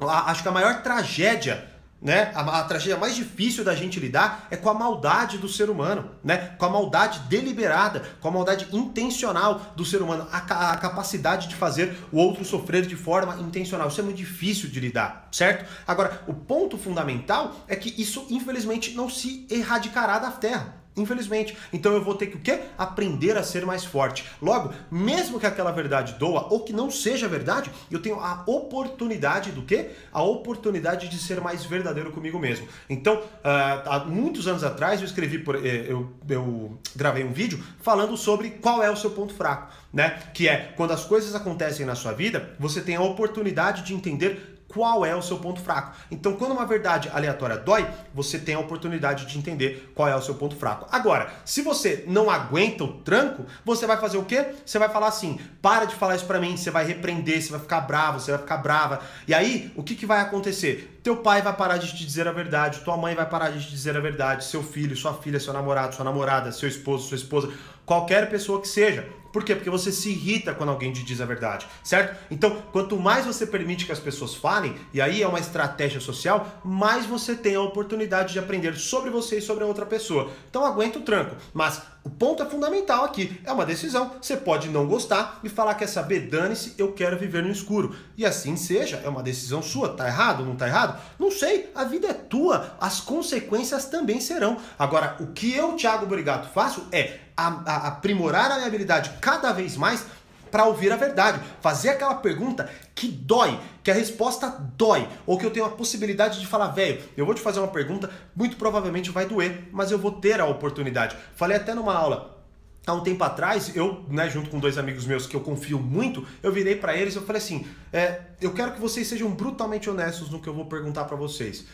Acho 0.09 0.43
que 0.43 0.49
a 0.49 0.53
maior 0.53 0.83
tragédia 0.83 1.71
né? 2.01 2.33
A, 2.35 2.61
a, 2.61 2.65
tragédia 2.65 2.97
mais 2.97 3.15
difícil 3.15 3.63
da 3.63 3.75
gente 3.75 4.01
lidar 4.01 4.47
é 4.51 4.57
com 4.57 4.71
a 4.71 4.75
maldade 4.75 5.37
do 5.37 5.49
ser 5.49 5.69
humano, 5.69 6.11
né? 6.25 6.55
Com 6.59 6.65
a 6.65 6.71
maldade 6.71 7.21
deliberada, 7.29 8.03
com 8.21 8.29
a 8.29 8.31
maldade 8.31 8.67
intencional 8.73 9.61
do 9.77 9.85
ser 9.85 10.01
humano, 10.01 10.27
a, 10.33 10.71
a, 10.73 10.77
capacidade 10.77 11.49
de 11.49 11.55
fazer 11.55 11.97
o 12.11 12.17
outro 12.17 12.45
sofrer 12.45 12.87
de 12.87 12.97
forma 12.97 13.37
intencional. 13.41 13.89
Isso 13.89 14.01
é 14.01 14.05
muito 14.05 14.17
difícil 14.17 14.71
de 14.71 14.81
lidar, 14.81 15.29
certo? 15.31 15.69
Agora, 15.87 16.23
o 16.27 16.33
ponto 16.33 16.79
fundamental 16.79 17.55
é 17.69 17.77
que 17.77 17.95
isso, 18.01 18.27
infelizmente, 18.31 18.95
não 18.95 19.11
se 19.11 19.47
erradicará 19.51 20.19
da 20.19 20.31
Terra. 20.31 20.80
Infelizmente. 20.97 21.57
Então 21.73 21.93
eu 21.93 22.03
vou 22.03 22.15
ter 22.15 22.27
que 22.27 22.37
o 22.37 22.41
quê? 22.41 22.61
Aprender 22.77 23.37
a 23.37 23.43
ser 23.43 23.65
mais 23.65 23.85
forte. 23.85 24.25
Logo, 24.43 24.73
mesmo 24.91 25.39
que 25.39 25.47
aquela 25.47 25.71
verdade 25.71 26.15
doa 26.15 26.49
ou 26.51 26.61
que 26.61 26.73
não 26.73 26.91
seja 26.91 27.29
verdade, 27.29 27.71
eu 27.91 28.03
tenho 28.03 28.19
a 28.19 28.43
oportunidade 28.47 29.53
do 29.53 29.63
quê? 29.63 29.91
A 30.13 30.23
oportunidade 30.23 31.09
de 31.09 31.19
ser 31.19 31.41
mais 31.41 31.65
verdadeiro 31.65 32.11
comigo 32.11 32.39
mesmo. 32.39 32.67
Então, 32.89 33.17
uh, 33.19 33.89
há 33.89 34.05
muitos 34.05 34.49
anos 34.49 34.65
atrás 34.65 35.01
eu 35.01 35.07
escrevi, 35.07 35.39
por, 35.39 35.65
eh, 35.65 35.87
eu, 35.89 36.13
eu 36.29 36.79
gravei 36.97 37.25
um 37.25 37.33
vídeo 37.33 37.63
falando 37.81 38.17
sobre 38.17 38.51
qual 38.51 38.83
é 38.83 38.91
o 38.91 38.97
seu 38.97 39.11
ponto 39.11 39.33
fraco, 39.33 39.73
né? 39.93 40.21
Que 40.35 40.49
é 40.49 40.73
quando 40.77 40.93
as 40.93 41.05
coisas 41.05 41.35
acontecem 41.35 41.87
na 41.87 41.95
sua 41.95 42.13
vida, 42.13 42.55
você 42.59 42.81
tem 42.81 42.97
a 42.97 43.03
oportunidade 43.03 43.83
de 43.83 43.95
entender 43.95 44.60
qual 44.73 45.05
é 45.05 45.15
o 45.15 45.23
seu 45.23 45.39
ponto 45.39 45.61
fraco. 45.61 45.97
Então, 46.11 46.35
quando 46.35 46.53
uma 46.53 46.65
verdade 46.65 47.11
aleatória 47.13 47.57
dói, 47.57 47.87
você 48.15 48.39
tem 48.39 48.55
a 48.55 48.61
oportunidade 48.61 49.27
de 49.27 49.37
entender 49.37 49.93
qual 49.95 50.09
é 50.09 50.15
o 50.15 50.23
seu 50.23 50.35
ponto 50.35 50.57
fraco. 50.57 50.87
Agora, 50.93 51.31
se 51.45 51.63
você 51.63 52.05
não 52.07 52.31
aguenta 52.31 52.85
o 52.85 52.95
tranco, 52.95 53.45
você 53.65 53.87
vai 53.87 53.97
fazer 53.97 54.19
o 54.19 54.25
quê? 54.25 54.47
Você 54.65 54.79
vai 54.79 54.89
falar 54.89 55.09
assim: 55.09 55.39
para 55.61 55.85
de 55.85 55.95
falar 55.95 56.17
isso 56.17 56.27
para 56.27 56.41
mim, 56.41 56.57
você 56.57 56.71
vai 56.71 56.85
repreender, 56.85 57.43
você 57.43 57.51
vai 57.51 57.61
ficar 57.61 57.81
bravo, 57.81 58.21
você 58.21 58.31
vai 58.31 58.41
ficar 58.41 58.59
brava. 58.59 59.01
E 59.27 59.35
aí, 59.35 59.73
o 59.75 59.83
que, 59.83 59.95
que 59.95 60.07
vai 60.07 60.21
acontecer? 60.21 60.99
Teu 61.03 61.17
pai 61.17 61.43
vai 61.43 61.57
parar 61.57 61.79
de 61.79 61.89
te 61.89 62.05
dizer 62.05 62.29
a 62.29 62.33
verdade, 62.33 62.81
tua 62.81 62.97
mãe 62.97 63.15
vai 63.15 63.29
parar 63.29 63.51
de 63.51 63.65
te 63.65 63.71
dizer 63.71 63.97
a 63.97 64.01
verdade, 64.01 64.45
seu 64.45 64.63
filho, 64.63 64.97
sua 64.97 65.15
filha, 65.15 65.41
seu 65.41 65.53
namorado, 65.53 65.95
sua 65.95 66.05
namorada, 66.05 66.53
seu 66.53 66.69
esposo, 66.69 67.09
sua 67.09 67.17
esposa, 67.17 67.51
qualquer 67.87 68.29
pessoa 68.31 68.61
que 68.61 68.69
seja. 68.69 69.09
Por 69.33 69.45
quê? 69.45 69.55
Porque 69.55 69.71
você 69.71 69.93
se 69.93 70.11
irrita 70.11 70.55
quando 70.55 70.71
alguém 70.71 70.93
te 70.93 71.03
diz 71.03 71.21
a 71.21 71.25
verdade, 71.25 71.67
certo? 71.83 72.19
Então, 72.31 72.63
quanto 72.73 72.99
mais 72.99 73.27
você 73.27 73.47
permite 73.47 73.87
que 73.87 73.93
as 73.93 73.99
pessoas 73.99 74.35
falem, 74.35 74.75
e 74.93 75.01
aí 75.01 75.23
é 75.23 75.29
uma 75.29 75.39
estratégia 75.39 76.01
social, 76.01 76.61
mais 76.65 77.07
você 77.07 77.35
tem 77.35 77.55
a 77.55 77.61
oportunidade 77.61 78.33
de 78.33 78.39
aprender 78.39 78.77
sobre 78.77 79.11
você 79.11 79.39
e 79.39 79.43
sobre 79.43 79.65
a 79.65 79.67
outra 79.67 79.87
pessoa. 79.87 80.31
Então, 80.49 80.65
aguenta 80.65 80.99
o 80.99 81.03
tranco. 81.03 81.37
Mas 81.55 81.83
o 82.03 82.09
ponto 82.09 82.43
é 82.43 82.47
fundamental 82.47 83.05
aqui. 83.05 83.41
É 83.45 83.53
uma 83.53 83.67
decisão. 83.67 84.13
Você 84.21 84.37
pode 84.37 84.69
não 84.69 84.87
gostar 84.87 85.39
e 85.45 85.49
falar, 85.49 85.75
quer 85.75 85.87
saber, 85.87 86.29
dane-se, 86.29 86.75
eu 86.79 86.93
quero 86.93 87.19
viver 87.19 87.43
no 87.43 87.51
escuro. 87.51 87.95
E 88.17 88.25
assim 88.25 88.57
seja, 88.57 89.01
é 89.05 89.09
uma 89.09 89.23
decisão 89.23 89.61
sua. 89.61 89.91
Tá 89.91 90.07
errado? 90.07 90.45
Não 90.45 90.57
tá 90.57 90.67
errado? 90.67 90.99
Não 91.19 91.31
sei. 91.31 91.71
A 91.75 91.85
vida 91.85 92.09
é 92.09 92.15
tua. 92.15 92.75
As 92.81 93.01
consequências 93.01 93.85
também 93.87 94.21
serão. 94.21 94.57
Agora, 94.79 95.17
o 95.21 95.27
que 95.29 95.55
eu, 95.55 95.77
Thiago 95.77 96.07
Brigato, 96.07 96.49
faço 96.49 96.87
é 96.91 97.19
aprimorar 97.37 98.51
a 98.51 98.57
minha 98.57 98.67
habilidade 98.67 99.13
cada 99.21 99.53
vez 99.53 99.77
mais 99.77 100.05
para 100.51 100.67
ouvir 100.67 100.93
a 100.93 100.97
verdade, 100.97 101.41
fazer 101.61 101.91
aquela 101.91 102.15
pergunta 102.15 102.71
que 102.95 103.09
dói, 103.09 103.59
que 103.83 103.91
a 103.91 103.95
resposta 103.95 104.49
dói, 104.77 105.09
ou 105.27 105.39
que 105.39 105.47
eu 105.47 105.51
tenho 105.51 105.67
a 105.67 105.71
possibilidade 105.71 106.41
de 106.41 106.47
falar, 106.47 106.69
velho, 106.69 107.03
eu 107.17 107.25
vou 107.25 107.35
te 107.35 107.41
fazer 107.41 107.61
uma 107.61 107.69
pergunta, 107.69 108.11
muito 108.35 108.57
provavelmente 108.57 109.11
vai 109.11 109.27
doer, 109.27 109.69
mas 109.73 109.91
eu 109.91 109.99
vou 109.99 110.13
ter 110.13 110.41
a 110.41 110.47
oportunidade. 110.47 111.17
Falei 111.35 111.57
até 111.57 111.75
numa 111.75 111.95
aula 111.95 112.41
há 112.87 112.95
um 112.95 113.03
tempo 113.03 113.23
atrás, 113.23 113.75
eu, 113.77 114.05
né, 114.09 114.29
junto 114.29 114.51
com 114.51 114.59
dois 114.59 114.79
amigos 114.79 115.07
meus 115.07 115.27
que 115.27 115.37
eu 115.37 115.41
confio 115.41 115.79
muito, 115.79 116.27
eu 116.43 116.53
virei 116.53 116.77
para 116.77 116.97
eles 116.97 117.15
e 117.15 117.19
eu 117.19 117.23
falei 117.23 117.41
assim, 117.41 117.67
é, 117.93 118.23
eu 118.41 118.53
quero 118.53 118.73
que 118.73 118.81
vocês 118.81 119.07
sejam 119.07 119.31
brutalmente 119.31 119.89
honestos 119.89 120.31
no 120.31 120.41
que 120.41 120.49
eu 120.49 120.55
vou 120.55 120.67
perguntar 120.67 121.05
para 121.05 121.17
vocês. 121.17 121.67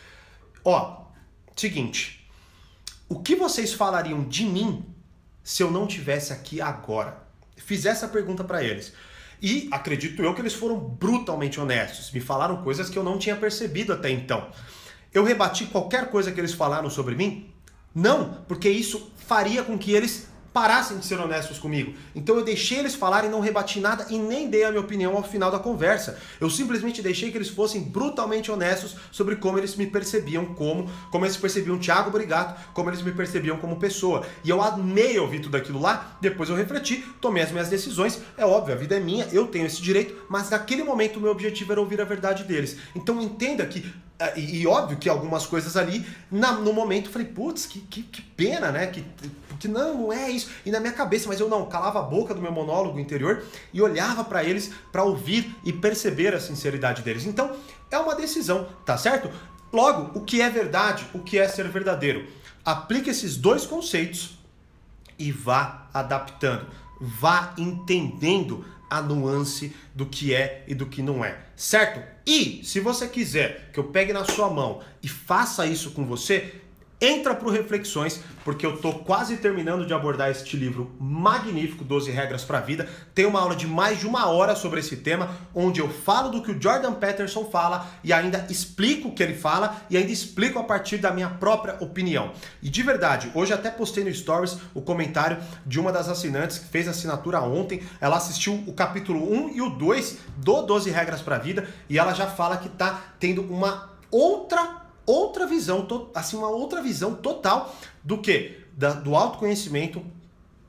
Ó, 0.64 1.06
seguinte, 1.56 2.28
o 3.08 3.20
que 3.20 3.36
vocês 3.36 3.72
falariam 3.72 4.24
de 4.24 4.44
mim 4.44 4.84
se 5.42 5.62
eu 5.62 5.70
não 5.70 5.86
tivesse 5.86 6.32
aqui 6.32 6.60
agora? 6.60 7.25
Fiz 7.56 7.86
essa 7.86 8.08
pergunta 8.08 8.44
para 8.44 8.62
eles. 8.62 8.92
E 9.40 9.68
acredito 9.70 10.22
eu 10.22 10.34
que 10.34 10.40
eles 10.40 10.54
foram 10.54 10.78
brutalmente 10.78 11.60
honestos, 11.60 12.10
me 12.10 12.20
falaram 12.20 12.62
coisas 12.62 12.88
que 12.88 12.98
eu 12.98 13.04
não 13.04 13.18
tinha 13.18 13.36
percebido 13.36 13.92
até 13.92 14.10
então. 14.10 14.48
Eu 15.12 15.24
rebati 15.24 15.66
qualquer 15.66 16.10
coisa 16.10 16.32
que 16.32 16.40
eles 16.40 16.52
falaram 16.52 16.88
sobre 16.90 17.14
mim? 17.14 17.50
Não, 17.94 18.44
porque 18.48 18.68
isso 18.68 19.12
faria 19.16 19.62
com 19.62 19.78
que 19.78 19.92
eles 19.92 20.28
parassem 20.56 20.96
de 20.96 21.04
ser 21.04 21.20
honestos 21.20 21.58
comigo. 21.58 21.92
Então 22.14 22.34
eu 22.34 22.42
deixei 22.42 22.78
eles 22.78 22.94
falarem, 22.94 23.28
não 23.28 23.40
rebati 23.40 23.78
nada 23.78 24.06
e 24.08 24.18
nem 24.18 24.48
dei 24.48 24.64
a 24.64 24.70
minha 24.70 24.80
opinião 24.80 25.14
ao 25.14 25.22
final 25.22 25.50
da 25.50 25.58
conversa. 25.58 26.18
Eu 26.40 26.48
simplesmente 26.48 27.02
deixei 27.02 27.30
que 27.30 27.36
eles 27.36 27.50
fossem 27.50 27.82
brutalmente 27.82 28.50
honestos 28.50 28.96
sobre 29.12 29.36
como 29.36 29.58
eles 29.58 29.76
me 29.76 29.86
percebiam 29.86 30.46
como, 30.46 30.90
como 31.10 31.26
eles 31.26 31.36
percebiam 31.36 31.78
Thiago 31.78 32.10
Brigato, 32.10 32.58
como 32.72 32.88
eles 32.88 33.02
me 33.02 33.12
percebiam 33.12 33.58
como 33.58 33.76
pessoa. 33.76 34.24
E 34.42 34.48
eu 34.48 34.62
amei 34.62 35.18
ouvir 35.18 35.40
tudo 35.40 35.58
aquilo 35.58 35.78
lá, 35.78 36.16
depois 36.22 36.48
eu 36.48 36.56
refleti, 36.56 37.04
tomei 37.20 37.42
as 37.42 37.52
minhas 37.52 37.68
decisões. 37.68 38.22
É 38.38 38.46
óbvio, 38.46 38.74
a 38.74 38.78
vida 38.78 38.96
é 38.96 39.00
minha, 39.00 39.28
eu 39.32 39.48
tenho 39.48 39.66
esse 39.66 39.82
direito, 39.82 40.24
mas 40.26 40.48
naquele 40.48 40.82
momento 40.82 41.18
o 41.18 41.20
meu 41.20 41.32
objetivo 41.32 41.72
era 41.72 41.82
ouvir 41.82 42.00
a 42.00 42.04
verdade 42.04 42.44
deles. 42.44 42.78
Então 42.94 43.20
entenda 43.20 43.66
que 43.66 43.84
e, 44.34 44.62
e, 44.62 44.66
óbvio 44.66 44.96
que 44.96 45.08
algumas 45.08 45.44
coisas 45.46 45.76
ali, 45.76 46.04
na, 46.30 46.52
no 46.52 46.72
momento, 46.72 47.06
eu 47.06 47.12
falei, 47.12 47.28
putz, 47.28 47.66
que, 47.66 47.80
que, 47.80 48.02
que, 48.02 48.22
pena, 48.22 48.72
né? 48.72 48.86
Que, 48.86 49.04
porque 49.48 49.68
não, 49.68 50.02
não 50.02 50.12
é 50.12 50.30
isso. 50.30 50.50
E 50.64 50.70
na 50.70 50.80
minha 50.80 50.92
cabeça, 50.92 51.28
mas 51.28 51.38
eu 51.38 51.48
não, 51.48 51.66
calava 51.66 51.98
a 51.98 52.02
boca 52.02 52.32
do 52.32 52.40
meu 52.40 52.50
monólogo 52.50 52.98
interior 52.98 53.44
e 53.74 53.82
olhava 53.82 54.24
para 54.24 54.42
eles 54.42 54.72
para 54.90 55.02
ouvir 55.02 55.54
e 55.64 55.72
perceber 55.72 56.34
a 56.34 56.40
sinceridade 56.40 57.02
deles. 57.02 57.26
Então, 57.26 57.54
é 57.90 57.98
uma 57.98 58.14
decisão, 58.14 58.66
tá 58.86 58.96
certo? 58.96 59.30
Logo, 59.70 60.18
o 60.18 60.24
que 60.24 60.40
é 60.40 60.48
verdade, 60.48 61.06
o 61.12 61.18
que 61.18 61.38
é 61.38 61.46
ser 61.46 61.68
verdadeiro? 61.68 62.26
Aplique 62.64 63.10
esses 63.10 63.36
dois 63.36 63.66
conceitos 63.66 64.38
e 65.18 65.30
vá 65.30 65.88
adaptando, 65.92 66.66
vá 67.00 67.52
entendendo 67.58 68.64
a 68.88 69.02
nuance 69.02 69.74
do 69.94 70.06
que 70.06 70.34
é 70.34 70.64
e 70.66 70.74
do 70.74 70.86
que 70.86 71.02
não 71.02 71.24
é, 71.24 71.38
certo? 71.54 72.15
E 72.26 72.60
se 72.64 72.80
você 72.80 73.06
quiser 73.06 73.70
que 73.72 73.78
eu 73.78 73.84
pegue 73.84 74.12
na 74.12 74.24
sua 74.24 74.50
mão 74.50 74.82
e 75.00 75.08
faça 75.08 75.64
isso 75.64 75.92
com 75.92 76.04
você, 76.04 76.60
entra 77.00 77.34
para 77.34 77.46
Reflexões, 77.50 78.20
porque 78.44 78.64
eu 78.64 78.78
tô 78.78 78.92
quase 78.92 79.36
terminando 79.36 79.86
de 79.86 79.92
abordar 79.92 80.30
este 80.30 80.56
livro 80.56 80.94
magnífico, 80.98 81.84
12 81.84 82.10
Regras 82.10 82.44
para 82.44 82.58
a 82.58 82.60
Vida. 82.60 82.88
Tem 83.14 83.26
uma 83.26 83.40
aula 83.40 83.54
de 83.54 83.66
mais 83.66 84.00
de 84.00 84.06
uma 84.06 84.26
hora 84.28 84.54
sobre 84.56 84.80
esse 84.80 84.96
tema, 84.96 85.30
onde 85.54 85.80
eu 85.80 85.88
falo 85.88 86.30
do 86.30 86.42
que 86.42 86.50
o 86.50 86.60
Jordan 86.60 86.94
Peterson 86.94 87.44
fala 87.44 87.86
e 88.02 88.12
ainda 88.12 88.46
explico 88.48 89.08
o 89.08 89.12
que 89.12 89.22
ele 89.22 89.34
fala 89.34 89.76
e 89.90 89.96
ainda 89.96 90.10
explico 90.10 90.58
a 90.58 90.64
partir 90.64 90.98
da 90.98 91.10
minha 91.10 91.28
própria 91.28 91.76
opinião. 91.80 92.32
E 92.62 92.68
de 92.68 92.82
verdade, 92.82 93.30
hoje 93.34 93.52
até 93.52 93.70
postei 93.70 94.04
no 94.04 94.12
Stories 94.12 94.58
o 94.74 94.80
comentário 94.80 95.38
de 95.64 95.78
uma 95.78 95.92
das 95.92 96.08
assinantes 96.08 96.58
que 96.58 96.68
fez 96.68 96.88
assinatura 96.88 97.40
ontem. 97.40 97.82
Ela 98.00 98.16
assistiu 98.16 98.62
o 98.66 98.72
capítulo 98.72 99.32
1 99.32 99.56
e 99.56 99.60
o 99.60 99.70
2 99.70 100.18
do 100.38 100.62
12 100.62 100.90
Regras 100.90 101.20
para 101.20 101.36
a 101.36 101.40
Vida 101.40 101.68
e 101.88 101.98
ela 101.98 102.14
já 102.14 102.26
fala 102.26 102.56
que 102.56 102.68
tá 102.68 103.00
tendo 103.18 103.42
uma 103.42 103.90
outra 104.10 104.85
outra 105.06 105.46
visão, 105.46 105.86
assim, 106.14 106.36
uma 106.36 106.48
outra 106.48 106.82
visão 106.82 107.14
total 107.14 107.74
do 108.02 108.18
que? 108.18 108.60
Do 109.04 109.14
autoconhecimento 109.14 110.04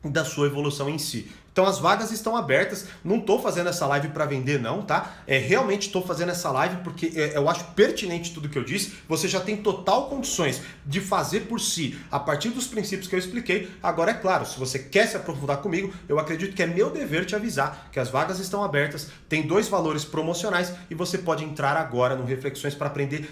da 0.03 0.23
sua 0.23 0.47
evolução 0.47 0.89
em 0.89 0.97
si. 0.97 1.29
Então 1.57 1.65
as 1.65 1.79
vagas 1.79 2.11
estão 2.11 2.37
abertas. 2.37 2.85
Não 3.03 3.17
estou 3.17 3.41
fazendo 3.41 3.67
essa 3.67 3.87
live 3.87 4.09
para 4.09 4.27
vender, 4.27 4.61
não, 4.61 4.83
tá? 4.83 5.15
É 5.25 5.39
realmente 5.39 5.87
estou 5.87 6.05
fazendo 6.05 6.29
essa 6.29 6.51
live 6.51 6.83
porque 6.83 7.11
é, 7.15 7.35
eu 7.35 7.49
acho 7.49 7.65
pertinente 7.71 8.31
tudo 8.31 8.47
que 8.47 8.59
eu 8.59 8.63
disse. 8.63 8.93
Você 9.09 9.27
já 9.27 9.39
tem 9.39 9.57
total 9.57 10.07
condições 10.07 10.61
de 10.85 11.01
fazer 11.01 11.47
por 11.47 11.59
si 11.59 11.97
a 12.11 12.19
partir 12.19 12.49
dos 12.49 12.67
princípios 12.67 13.07
que 13.07 13.15
eu 13.15 13.17
expliquei. 13.17 13.71
Agora 13.81 14.11
é 14.11 14.13
claro, 14.13 14.45
se 14.45 14.59
você 14.59 14.77
quer 14.77 15.07
se 15.07 15.17
aprofundar 15.17 15.57
comigo, 15.57 15.91
eu 16.07 16.19
acredito 16.19 16.55
que 16.55 16.61
é 16.61 16.67
meu 16.67 16.91
dever 16.91 17.25
te 17.25 17.35
avisar 17.35 17.89
que 17.91 17.99
as 17.99 18.09
vagas 18.09 18.37
estão 18.37 18.63
abertas. 18.63 19.07
Tem 19.27 19.41
dois 19.41 19.67
valores 19.67 20.05
promocionais 20.05 20.71
e 20.91 20.93
você 20.93 21.17
pode 21.17 21.43
entrar 21.43 21.75
agora 21.75 22.15
no 22.15 22.23
Reflexões 22.23 22.75
para 22.75 22.85
aprender 22.85 23.31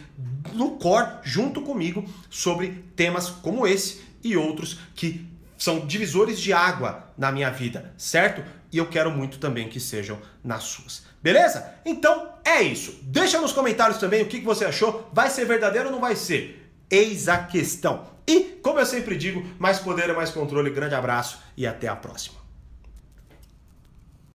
no 0.51 0.79
core 0.79 1.19
junto 1.21 1.61
comigo 1.61 2.03
sobre 2.27 2.85
temas 2.95 3.29
como 3.29 3.67
esse 3.67 4.01
e 4.23 4.35
outros 4.35 4.79
que 4.95 5.34
são 5.57 5.85
divisores 5.85 6.39
de 6.39 6.53
água 6.53 7.09
na 7.17 7.31
minha 7.31 7.49
vida, 7.49 7.93
certo? 7.97 8.43
E 8.71 8.77
eu 8.77 8.87
quero 8.87 9.11
muito 9.11 9.39
também 9.39 9.69
que 9.69 9.79
sejam 9.79 10.19
nas 10.43 10.63
suas. 10.63 11.05
Beleza? 11.21 11.73
Então 11.85 12.29
é 12.43 12.61
isso. 12.61 12.99
Deixa 13.03 13.39
nos 13.39 13.51
comentários 13.51 13.97
também 13.97 14.21
o 14.21 14.27
que 14.27 14.41
você 14.41 14.65
achou. 14.65 15.09
Vai 15.11 15.29
ser 15.29 15.45
verdadeiro 15.45 15.87
ou 15.87 15.91
não 15.93 16.01
vai 16.01 16.15
ser? 16.15 16.71
Eis 16.89 17.27
a 17.27 17.37
questão. 17.37 18.07
E, 18.27 18.59
como 18.61 18.79
eu 18.79 18.85
sempre 18.85 19.15
digo, 19.15 19.45
mais 19.57 19.79
poder 19.79 20.09
é 20.09 20.13
mais 20.13 20.29
controle. 20.29 20.69
Grande 20.69 20.95
abraço 20.95 21.39
e 21.55 21.65
até 21.65 21.87
a 21.87 21.95
próxima. 21.95 22.44